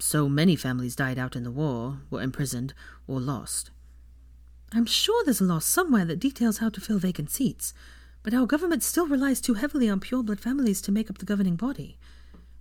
So 0.00 0.28
many 0.28 0.56
families 0.56 0.96
died 0.96 1.18
out 1.18 1.36
in 1.36 1.42
the 1.42 1.50
war, 1.50 2.00
were 2.10 2.22
imprisoned, 2.22 2.74
or 3.06 3.20
lost. 3.20 3.70
I'm 4.72 4.86
sure 4.86 5.24
there's 5.24 5.40
a 5.40 5.44
law 5.44 5.58
somewhere 5.60 6.04
that 6.04 6.20
details 6.20 6.58
how 6.58 6.68
to 6.68 6.80
fill 6.80 6.98
vacant 6.98 7.30
seats, 7.30 7.72
but 8.22 8.34
our 8.34 8.46
government 8.46 8.82
still 8.82 9.06
relies 9.06 9.40
too 9.40 9.54
heavily 9.54 9.88
on 9.88 10.00
pure 10.00 10.22
blood 10.22 10.40
families 10.40 10.80
to 10.82 10.92
make 10.92 11.08
up 11.08 11.18
the 11.18 11.24
governing 11.24 11.56
body. 11.56 11.98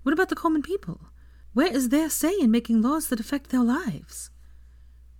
What 0.03 0.13
about 0.13 0.29
the 0.29 0.35
common 0.35 0.61
people? 0.61 1.01
Where 1.53 1.73
is 1.73 1.89
their 1.89 2.09
say 2.09 2.33
in 2.39 2.51
making 2.51 2.81
laws 2.81 3.09
that 3.09 3.19
affect 3.19 3.49
their 3.49 3.63
lives? 3.63 4.29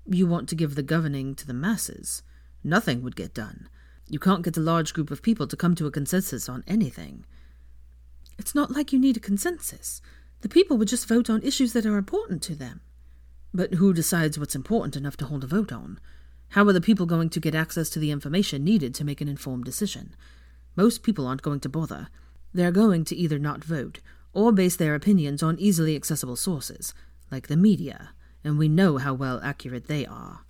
You 0.05 0.25
want 0.27 0.47
to 0.49 0.55
give 0.55 0.75
the 0.75 0.83
governing 0.83 1.35
to 1.35 1.45
the 1.45 1.53
masses. 1.53 2.23
Nothing 2.63 3.03
would 3.03 3.15
get 3.15 3.33
done. 3.33 3.67
You 4.07 4.19
can't 4.19 4.43
get 4.43 4.55
a 4.55 4.61
large 4.61 4.93
group 4.93 5.11
of 5.11 5.21
people 5.21 5.47
to 5.47 5.57
come 5.57 5.75
to 5.75 5.87
a 5.87 5.91
consensus 5.91 6.47
on 6.47 6.63
anything. 6.65 7.25
It's 8.37 8.55
not 8.55 8.71
like 8.71 8.93
you 8.93 8.99
need 8.99 9.17
a 9.17 9.19
consensus. 9.21 10.01
The 10.47 10.53
people 10.53 10.77
would 10.77 10.87
just 10.87 11.09
vote 11.09 11.29
on 11.29 11.43
issues 11.43 11.73
that 11.73 11.85
are 11.85 11.97
important 11.97 12.41
to 12.43 12.55
them. 12.55 12.79
But 13.53 13.73
who 13.73 13.91
decides 13.91 14.39
what's 14.39 14.55
important 14.55 14.95
enough 14.95 15.17
to 15.17 15.25
hold 15.25 15.43
a 15.43 15.47
vote 15.47 15.73
on? 15.73 15.99
How 16.51 16.65
are 16.65 16.71
the 16.71 16.79
people 16.79 17.05
going 17.05 17.29
to 17.31 17.41
get 17.41 17.53
access 17.53 17.89
to 17.89 17.99
the 17.99 18.11
information 18.11 18.63
needed 18.63 18.95
to 18.95 19.03
make 19.03 19.19
an 19.19 19.27
informed 19.27 19.65
decision? 19.65 20.15
Most 20.77 21.03
people 21.03 21.27
aren't 21.27 21.41
going 21.41 21.59
to 21.59 21.67
bother. 21.67 22.07
They're 22.53 22.71
going 22.71 23.03
to 23.03 23.15
either 23.17 23.37
not 23.37 23.61
vote 23.61 23.99
or 24.31 24.53
base 24.53 24.77
their 24.77 24.95
opinions 24.95 25.43
on 25.43 25.59
easily 25.59 25.97
accessible 25.97 26.37
sources, 26.37 26.93
like 27.29 27.49
the 27.49 27.57
media, 27.57 28.11
and 28.41 28.57
we 28.57 28.69
know 28.69 28.99
how 28.99 29.13
well 29.13 29.41
accurate 29.43 29.89
they 29.89 30.05
are. 30.05 30.45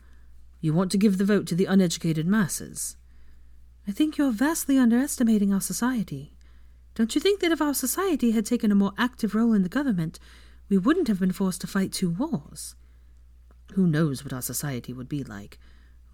You 0.62 0.74
want 0.74 0.92
to 0.92 1.00
give 1.00 1.18
the 1.18 1.26
vote 1.26 1.48
to 1.48 1.56
the 1.56 1.66
uneducated 1.66 2.28
masses. 2.28 2.98
I 3.88 3.92
think 3.94 4.20
you're 4.20 4.32
vastly 4.32 4.78
underestimating 4.78 5.52
our 5.52 5.60
society. 5.62 6.37
Don't 6.98 7.14
you 7.14 7.22
think 7.22 7.42
that 7.42 7.52
if 7.52 7.62
our 7.62 7.76
society 7.76 8.32
had 8.32 8.44
taken 8.44 8.72
a 8.72 8.76
more 8.76 8.92
active 8.98 9.36
role 9.36 9.54
in 9.54 9.62
the 9.62 9.70
government, 9.70 10.18
we 10.68 10.80
wouldn't 10.80 11.08
have 11.08 11.20
been 11.20 11.32
forced 11.32 11.62
to 11.62 11.68
fight 11.68 11.92
two 11.92 12.10
wars? 12.10 12.74
Who 13.74 13.86
knows 13.86 14.24
what 14.24 14.34
our 14.34 14.42
society 14.42 14.94
would 14.94 15.08
be 15.08 15.24
like? 15.24 15.60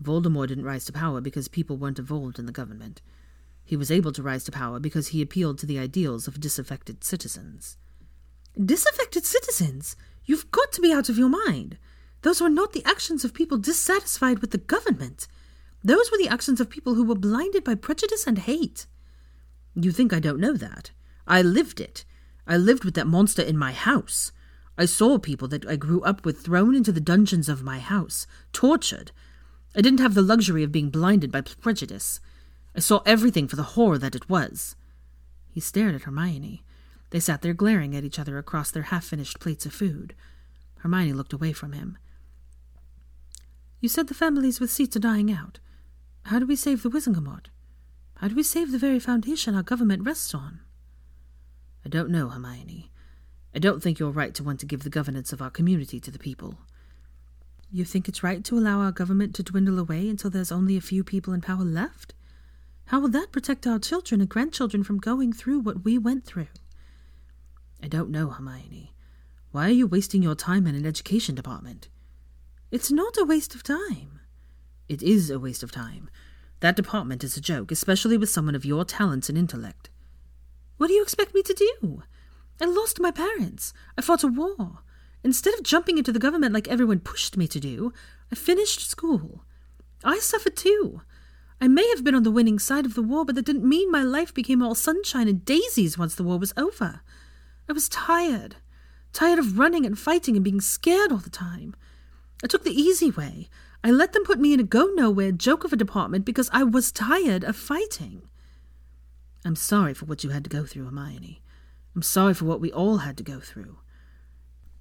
Voldemort 0.03 0.49
didn't 0.49 0.65
rise 0.65 0.83
to 0.83 0.91
power 0.91 1.21
because 1.21 1.47
people 1.47 1.77
weren't 1.77 1.99
involved 1.99 2.37
in 2.37 2.47
the 2.47 2.51
government. 2.51 3.01
He 3.63 3.77
was 3.77 3.91
able 3.91 4.11
to 4.11 4.21
rise 4.21 4.43
to 4.43 4.51
power 4.51 4.77
because 4.77 5.07
he 5.07 5.21
appealed 5.21 5.57
to 5.59 5.65
the 5.65 5.79
ideals 5.79 6.27
of 6.27 6.41
disaffected 6.41 7.01
citizens. 7.01 7.77
Disaffected 8.61 9.25
citizens? 9.25 9.95
You've 10.25 10.51
got 10.51 10.73
to 10.73 10.81
be 10.81 10.91
out 10.91 11.07
of 11.07 11.17
your 11.17 11.29
mind. 11.29 11.77
Those 12.23 12.41
were 12.41 12.49
not 12.49 12.73
the 12.73 12.83
actions 12.83 13.23
of 13.23 13.33
people 13.33 13.57
dissatisfied 13.57 14.39
with 14.39 14.51
the 14.51 14.57
government. 14.57 15.29
Those 15.81 16.11
were 16.11 16.17
the 16.17 16.27
actions 16.27 16.59
of 16.59 16.69
people 16.69 16.95
who 16.95 17.05
were 17.05 17.15
blinded 17.15 17.63
by 17.63 17.75
prejudice 17.75 18.27
and 18.27 18.37
hate. 18.37 18.85
You 19.75 19.91
think 19.91 20.13
I 20.13 20.19
don't 20.19 20.39
know 20.39 20.53
that? 20.53 20.91
I 21.27 21.41
lived 21.41 21.79
it. 21.79 22.05
I 22.45 22.57
lived 22.57 22.83
with 22.83 22.93
that 22.95 23.07
monster 23.07 23.41
in 23.41 23.57
my 23.57 23.71
house. 23.71 24.31
I 24.77 24.85
saw 24.85 25.17
people 25.17 25.47
that 25.49 25.65
I 25.67 25.75
grew 25.75 26.01
up 26.01 26.25
with 26.25 26.41
thrown 26.41 26.75
into 26.75 26.91
the 26.91 26.99
dungeons 26.99 27.47
of 27.47 27.63
my 27.63 27.79
house, 27.79 28.25
tortured. 28.51 29.11
I 29.75 29.81
didn't 29.81 29.99
have 29.99 30.13
the 30.13 30.21
luxury 30.21 30.63
of 30.63 30.71
being 30.71 30.89
blinded 30.89 31.31
by 31.31 31.41
prejudice. 31.41 32.19
I 32.75 32.79
saw 32.79 33.01
everything 33.05 33.47
for 33.47 33.55
the 33.55 33.63
horror 33.63 33.97
that 33.99 34.15
it 34.15 34.29
was. 34.29 34.75
He 35.49 35.59
stared 35.59 35.95
at 35.95 36.03
Hermione. 36.03 36.63
They 37.11 37.19
sat 37.19 37.43
there 37.43 37.53
glaring 37.53 37.95
at 37.95 38.03
each 38.03 38.17
other 38.17 38.37
across 38.37 38.71
their 38.71 38.83
half 38.83 39.05
finished 39.05 39.39
plates 39.39 39.65
of 39.65 39.73
food. 39.73 40.15
Hermione 40.79 41.13
looked 41.13 41.33
away 41.33 41.53
from 41.53 41.73
him. 41.73 41.97
You 43.79 43.89
said 43.89 44.07
the 44.07 44.13
families 44.13 44.59
with 44.59 44.71
seats 44.71 44.95
are 44.95 44.99
dying 44.99 45.31
out. 45.31 45.59
How 46.23 46.39
do 46.39 46.47
we 46.47 46.55
save 46.55 46.81
the 46.81 46.89
Wizengamot? 46.89 47.47
Do 48.27 48.35
we 48.35 48.43
save 48.43 48.71
the 48.71 48.77
very 48.77 48.99
foundation 48.99 49.53
our 49.53 49.63
government 49.63 50.05
rests 50.05 50.33
on? 50.33 50.61
I 51.85 51.89
don't 51.89 52.09
know, 52.09 52.29
Hermione. 52.29 52.89
I 53.53 53.59
don't 53.59 53.83
think 53.83 53.99
you're 53.99 54.11
right 54.11 54.33
to 54.35 54.43
want 54.43 54.59
to 54.61 54.65
give 54.65 54.83
the 54.83 54.89
governance 54.89 55.33
of 55.33 55.41
our 55.41 55.49
community 55.49 55.99
to 55.99 56.09
the 56.09 56.19
people. 56.19 56.59
You 57.71 57.85
think 57.85 58.07
it's 58.07 58.23
right 58.23 58.43
to 58.45 58.57
allow 58.57 58.79
our 58.79 58.91
government 58.91 59.35
to 59.35 59.43
dwindle 59.43 59.77
away 59.77 60.07
until 60.07 60.29
there's 60.29 60.51
only 60.51 60.77
a 60.77 60.81
few 60.81 61.03
people 61.03 61.33
in 61.33 61.41
power 61.41 61.63
left? 61.63 62.13
How 62.85 62.99
will 62.99 63.09
that 63.09 63.31
protect 63.31 63.67
our 63.67 63.79
children 63.79 64.21
and 64.21 64.29
grandchildren 64.29 64.83
from 64.83 64.99
going 64.99 65.33
through 65.33 65.59
what 65.59 65.83
we 65.83 65.97
went 65.97 66.25
through? 66.25 66.47
I 67.81 67.87
don't 67.87 68.09
know, 68.09 68.29
Hermione. 68.29 68.93
Why 69.51 69.67
are 69.67 69.71
you 69.71 69.87
wasting 69.87 70.23
your 70.23 70.35
time 70.35 70.65
in 70.65 70.75
an 70.75 70.85
education 70.85 71.35
department? 71.35 71.89
It's 72.71 72.91
not 72.91 73.17
a 73.17 73.25
waste 73.25 73.53
of 73.53 73.63
time. 73.63 74.19
It 74.87 75.03
is 75.03 75.29
a 75.29 75.39
waste 75.39 75.63
of 75.63 75.71
time. 75.71 76.09
That 76.63 76.77
department 76.77 77.25
is 77.25 77.35
a 77.35 77.41
joke, 77.41 77.73
especially 77.73 78.15
with 78.15 78.29
someone 78.29 78.55
of 78.55 78.63
your 78.63 78.85
talents 78.85 79.27
and 79.27 79.37
intellect. 79.37 79.89
What 80.77 80.87
do 80.87 80.93
you 80.93 81.03
expect 81.03 81.35
me 81.35 81.43
to 81.43 81.53
do? 81.53 82.03
I 82.61 82.63
lost 82.63 83.01
my 83.01 83.11
parents. 83.11 83.73
I 83.97 84.01
fought 84.01 84.23
a 84.23 84.27
war. 84.27 84.79
Instead 85.25 85.55
of 85.55 85.63
jumping 85.63 85.97
into 85.97 86.13
the 86.13 86.19
government 86.19 86.53
like 86.53 86.69
everyone 86.69 87.01
pushed 87.01 87.35
me 87.35 87.49
to 87.49 87.59
do, 87.59 87.91
I 88.31 88.35
finished 88.35 88.89
school. 88.89 89.43
I 90.05 90.19
suffered 90.19 90.55
too. 90.55 91.01
I 91.59 91.67
may 91.67 91.85
have 91.89 92.05
been 92.05 92.15
on 92.15 92.23
the 92.23 92.31
winning 92.31 92.59
side 92.59 92.85
of 92.85 92.93
the 92.93 93.03
war, 93.03 93.25
but 93.25 93.35
that 93.35 93.45
didn't 93.45 93.67
mean 93.67 93.91
my 93.91 94.01
life 94.01 94.33
became 94.33 94.63
all 94.63 94.73
sunshine 94.73 95.27
and 95.27 95.43
daisies 95.43 95.97
once 95.97 96.15
the 96.15 96.23
war 96.23 96.39
was 96.39 96.53
over. 96.55 97.01
I 97.67 97.73
was 97.73 97.89
tired. 97.89 98.55
Tired 99.11 99.37
of 99.37 99.59
running 99.59 99.85
and 99.85 99.99
fighting 99.99 100.37
and 100.37 100.45
being 100.45 100.61
scared 100.61 101.11
all 101.11 101.17
the 101.17 101.29
time. 101.29 101.75
I 102.43 102.47
took 102.47 102.63
the 102.63 102.79
easy 102.79 103.09
way. 103.09 103.47
I 103.83 103.91
let 103.91 104.11
them 104.11 104.25
put 104.25 104.39
me 104.39 104.53
in 104.53 104.59
a 104.59 104.63
go 104.63 104.87
nowhere 104.93 105.31
joke 105.31 105.63
of 105.63 105.71
a 105.71 105.77
department 105.77 106.25
because 106.25 106.49
I 106.51 106.63
was 106.63 106.91
tired 106.91 107.43
of 107.43 107.55
fighting. 107.55 108.23
I'm 109.45 109.55
sorry 109.55 109.93
for 109.93 110.05
what 110.05 110.23
you 110.23 110.31
had 110.31 110.43
to 110.43 110.49
go 110.49 110.65
through, 110.65 110.85
Hermione. 110.85 111.41
I'm 111.95 112.01
sorry 112.01 112.33
for 112.33 112.45
what 112.45 112.61
we 112.61 112.71
all 112.71 112.97
had 112.97 113.17
to 113.17 113.23
go 113.23 113.39
through. 113.39 113.77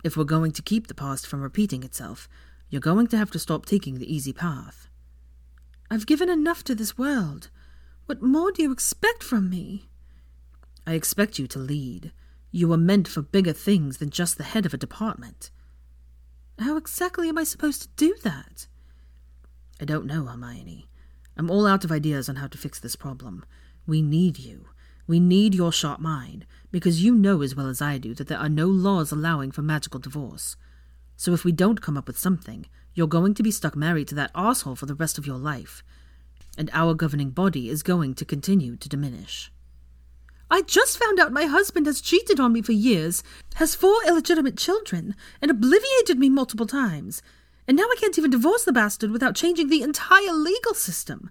If 0.03 0.17
we're 0.17 0.25
going 0.25 0.53
to 0.53 0.63
keep 0.63 0.89
the 0.89 0.95
past 0.95 1.27
from 1.27 1.41
repeating 1.41 1.85
itself, 1.85 2.29
you're 2.69 2.81
going 2.81 3.07
to 3.09 3.17
have 3.17 3.31
to 3.33 3.39
stop 3.39 3.67
taking 3.67 3.99
the 3.99 4.13
easy 4.13 4.33
path. 4.33 4.89
I've 5.91 6.07
given 6.07 6.29
enough 6.29 6.65
to 6.65 6.75
this 6.75 6.99
world. 6.99 7.51
What 8.07 8.23
more 8.23 8.51
do 8.51 8.63
you 8.63 8.73
expect 8.73 9.23
from 9.23 9.51
me? 9.51 9.89
I 10.87 10.95
expect 10.95 11.39
you 11.39 11.47
to 11.49 11.59
lead. 11.59 12.13
You 12.51 12.69
were 12.69 12.77
meant 12.77 13.07
for 13.07 13.23
bigger 13.23 13.53
things 13.53 13.99
than 13.99 14.11
just 14.11 14.37
the 14.39 14.45
head 14.45 14.67
of 14.67 14.75
a 14.75 14.79
department. 14.79 15.51
How 16.63 16.77
exactly 16.77 17.29
am 17.29 17.39
I 17.39 17.45
supposed 17.45 17.83
to 17.83 17.89
do 17.97 18.15
that? 18.23 18.67
I 19.81 19.85
don't 19.85 20.07
know, 20.07 20.27
Hermione. 20.27 20.89
I'm 21.37 21.51
all 21.51 21.67
out 21.67 21.85
of 21.85 21.91
ideas 21.91 22.29
on 22.29 22.37
how 22.37 22.47
to 22.47 22.59
fix 22.59 22.79
this 22.79 22.97
problem. 22.97 23.45
We 23.87 24.01
need 24.01 24.39
you. 24.39 24.67
We 25.07 25.19
need 25.19 25.55
your 25.55 25.73
sharp 25.73 25.99
mind, 26.01 26.47
because 26.71 27.03
you 27.03 27.15
know 27.15 27.43
as 27.43 27.57
well 27.57 27.69
as 27.69 27.83
I 27.83 27.99
do 27.99 28.15
that 28.15 28.29
there 28.29 28.39
are 28.39 28.49
no 28.49 28.67
laws 28.67 29.11
allowing 29.11 29.51
for 29.51 29.63
magical 29.63 29.99
divorce. 29.99 30.57
So 31.17 31.33
if 31.33 31.45
we 31.45 31.53
don't 31.53 31.83
come 31.83 31.97
up 31.97 32.07
with 32.07 32.19
something, 32.19 32.67
You're 32.95 33.07
going 33.07 33.35
to 33.35 33.43
be 33.43 33.51
stuck 33.51 33.75
married 33.75 34.09
to 34.09 34.15
that 34.17 34.31
asshole 34.35 34.77
for 34.77 34.87
the 34.87 34.95
rest 34.95 35.17
of 35.17 35.27
your 35.27 35.39
life, 35.39 35.83
and 36.59 36.69
our 36.73 36.95
governing 36.95 37.31
body 37.31 37.71
is 37.71 37.83
going 37.83 38.15
to 38.15 38.25
continue 38.25 38.77
to 38.77 38.89
diminish. 38.89 39.51
I 40.53 40.61
just 40.61 40.99
found 40.99 41.19
out 41.19 41.33
my 41.33 41.47
husband 41.47 41.87
has 41.87 42.03
cheated 42.03 42.39
on 42.39 42.53
me 42.53 42.61
for 42.61 42.73
years, 42.73 43.23
has 43.55 43.75
four 43.75 43.97
illegitimate 44.07 44.59
children, 44.59 45.17
and 45.41 45.51
obliviated 45.51 46.19
me 46.19 46.29
multiple 46.29 46.67
times. 46.67 47.23
And 47.67 47.75
now 47.75 47.85
I 47.85 47.97
can't 47.99 48.19
even 48.19 48.31
divorce 48.31 48.65
the 48.65 48.73
bastard 48.73 49.13
without 49.13 49.35
changing 49.35 49.71
the 49.71 49.81
entire 49.81 50.31
legal 50.31 50.75
system. 50.75 51.31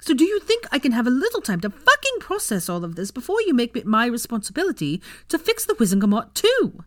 So 0.00 0.12
do 0.12 0.24
you 0.24 0.40
think 0.40 0.66
I 0.72 0.80
can 0.80 0.90
have 0.90 1.06
a 1.06 1.10
little 1.10 1.40
time 1.40 1.60
to 1.60 1.70
fucking 1.70 2.18
process 2.18 2.68
all 2.68 2.84
of 2.84 2.96
this 2.96 3.12
before 3.12 3.40
you 3.42 3.54
make 3.54 3.76
it 3.76 3.86
my 3.86 4.06
responsibility 4.06 5.00
to 5.28 5.38
fix 5.38 5.64
the 5.64 5.74
Wizengamot 5.74 6.34
too? 6.34 6.82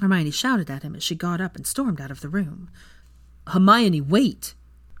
Hermione 0.00 0.30
shouted 0.30 0.70
at 0.70 0.82
him 0.82 0.96
as 0.96 1.02
she 1.02 1.14
got 1.14 1.42
up 1.42 1.56
and 1.56 1.66
stormed 1.66 2.00
out 2.00 2.10
of 2.10 2.22
the 2.22 2.30
room. 2.30 2.70
Hermione, 3.48 4.00
wait! 4.00 4.54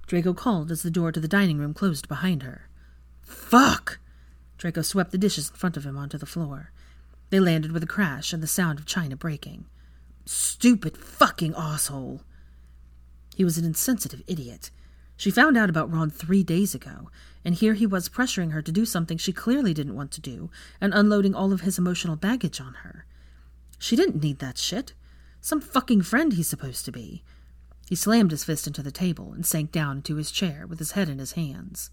Draco 0.06 0.34
called 0.34 0.70
as 0.70 0.82
the 0.82 0.90
door 0.90 1.10
to 1.10 1.20
the 1.20 1.26
dining 1.26 1.56
room 1.56 1.72
closed 1.72 2.06
behind 2.06 2.42
her. 2.42 2.68
Fuck! 3.22 3.98
Draco 4.64 4.80
swept 4.80 5.12
the 5.12 5.18
dishes 5.18 5.50
in 5.50 5.56
front 5.56 5.76
of 5.76 5.84
him 5.84 5.98
onto 5.98 6.16
the 6.16 6.24
floor. 6.24 6.72
They 7.28 7.38
landed 7.38 7.70
with 7.70 7.82
a 7.82 7.86
crash 7.86 8.32
and 8.32 8.42
the 8.42 8.46
sound 8.46 8.78
of 8.78 8.86
china 8.86 9.14
breaking. 9.14 9.66
Stupid 10.24 10.96
fucking 10.96 11.52
asshole! 11.54 12.22
He 13.36 13.44
was 13.44 13.58
an 13.58 13.66
insensitive 13.66 14.22
idiot. 14.26 14.70
She 15.18 15.30
found 15.30 15.58
out 15.58 15.68
about 15.68 15.92
Ron 15.92 16.08
three 16.08 16.42
days 16.42 16.74
ago, 16.74 17.10
and 17.44 17.54
here 17.54 17.74
he 17.74 17.84
was 17.84 18.08
pressuring 18.08 18.52
her 18.52 18.62
to 18.62 18.72
do 18.72 18.86
something 18.86 19.18
she 19.18 19.34
clearly 19.34 19.74
didn't 19.74 19.96
want 19.96 20.12
to 20.12 20.22
do 20.22 20.48
and 20.80 20.94
unloading 20.94 21.34
all 21.34 21.52
of 21.52 21.60
his 21.60 21.76
emotional 21.76 22.16
baggage 22.16 22.58
on 22.58 22.72
her. 22.84 23.04
She 23.78 23.96
didn't 23.96 24.22
need 24.22 24.38
that 24.38 24.56
shit. 24.56 24.94
Some 25.42 25.60
fucking 25.60 26.00
friend 26.00 26.32
he's 26.32 26.48
supposed 26.48 26.86
to 26.86 26.90
be. 26.90 27.22
He 27.86 27.96
slammed 27.96 28.30
his 28.30 28.44
fist 28.44 28.66
into 28.66 28.82
the 28.82 28.90
table 28.90 29.34
and 29.34 29.44
sank 29.44 29.72
down 29.72 29.98
into 29.98 30.16
his 30.16 30.30
chair 30.30 30.66
with 30.66 30.78
his 30.78 30.92
head 30.92 31.10
in 31.10 31.18
his 31.18 31.32
hands. 31.32 31.90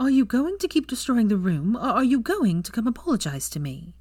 Are 0.00 0.08
you 0.08 0.24
going 0.24 0.56
to 0.60 0.66
keep 0.66 0.86
destroying 0.86 1.28
the 1.28 1.36
room, 1.36 1.76
or 1.76 1.80
are 1.80 2.02
you 2.02 2.20
going 2.20 2.62
to 2.62 2.72
come 2.72 2.86
apologize 2.86 3.50
to 3.50 3.60
me? 3.60 3.96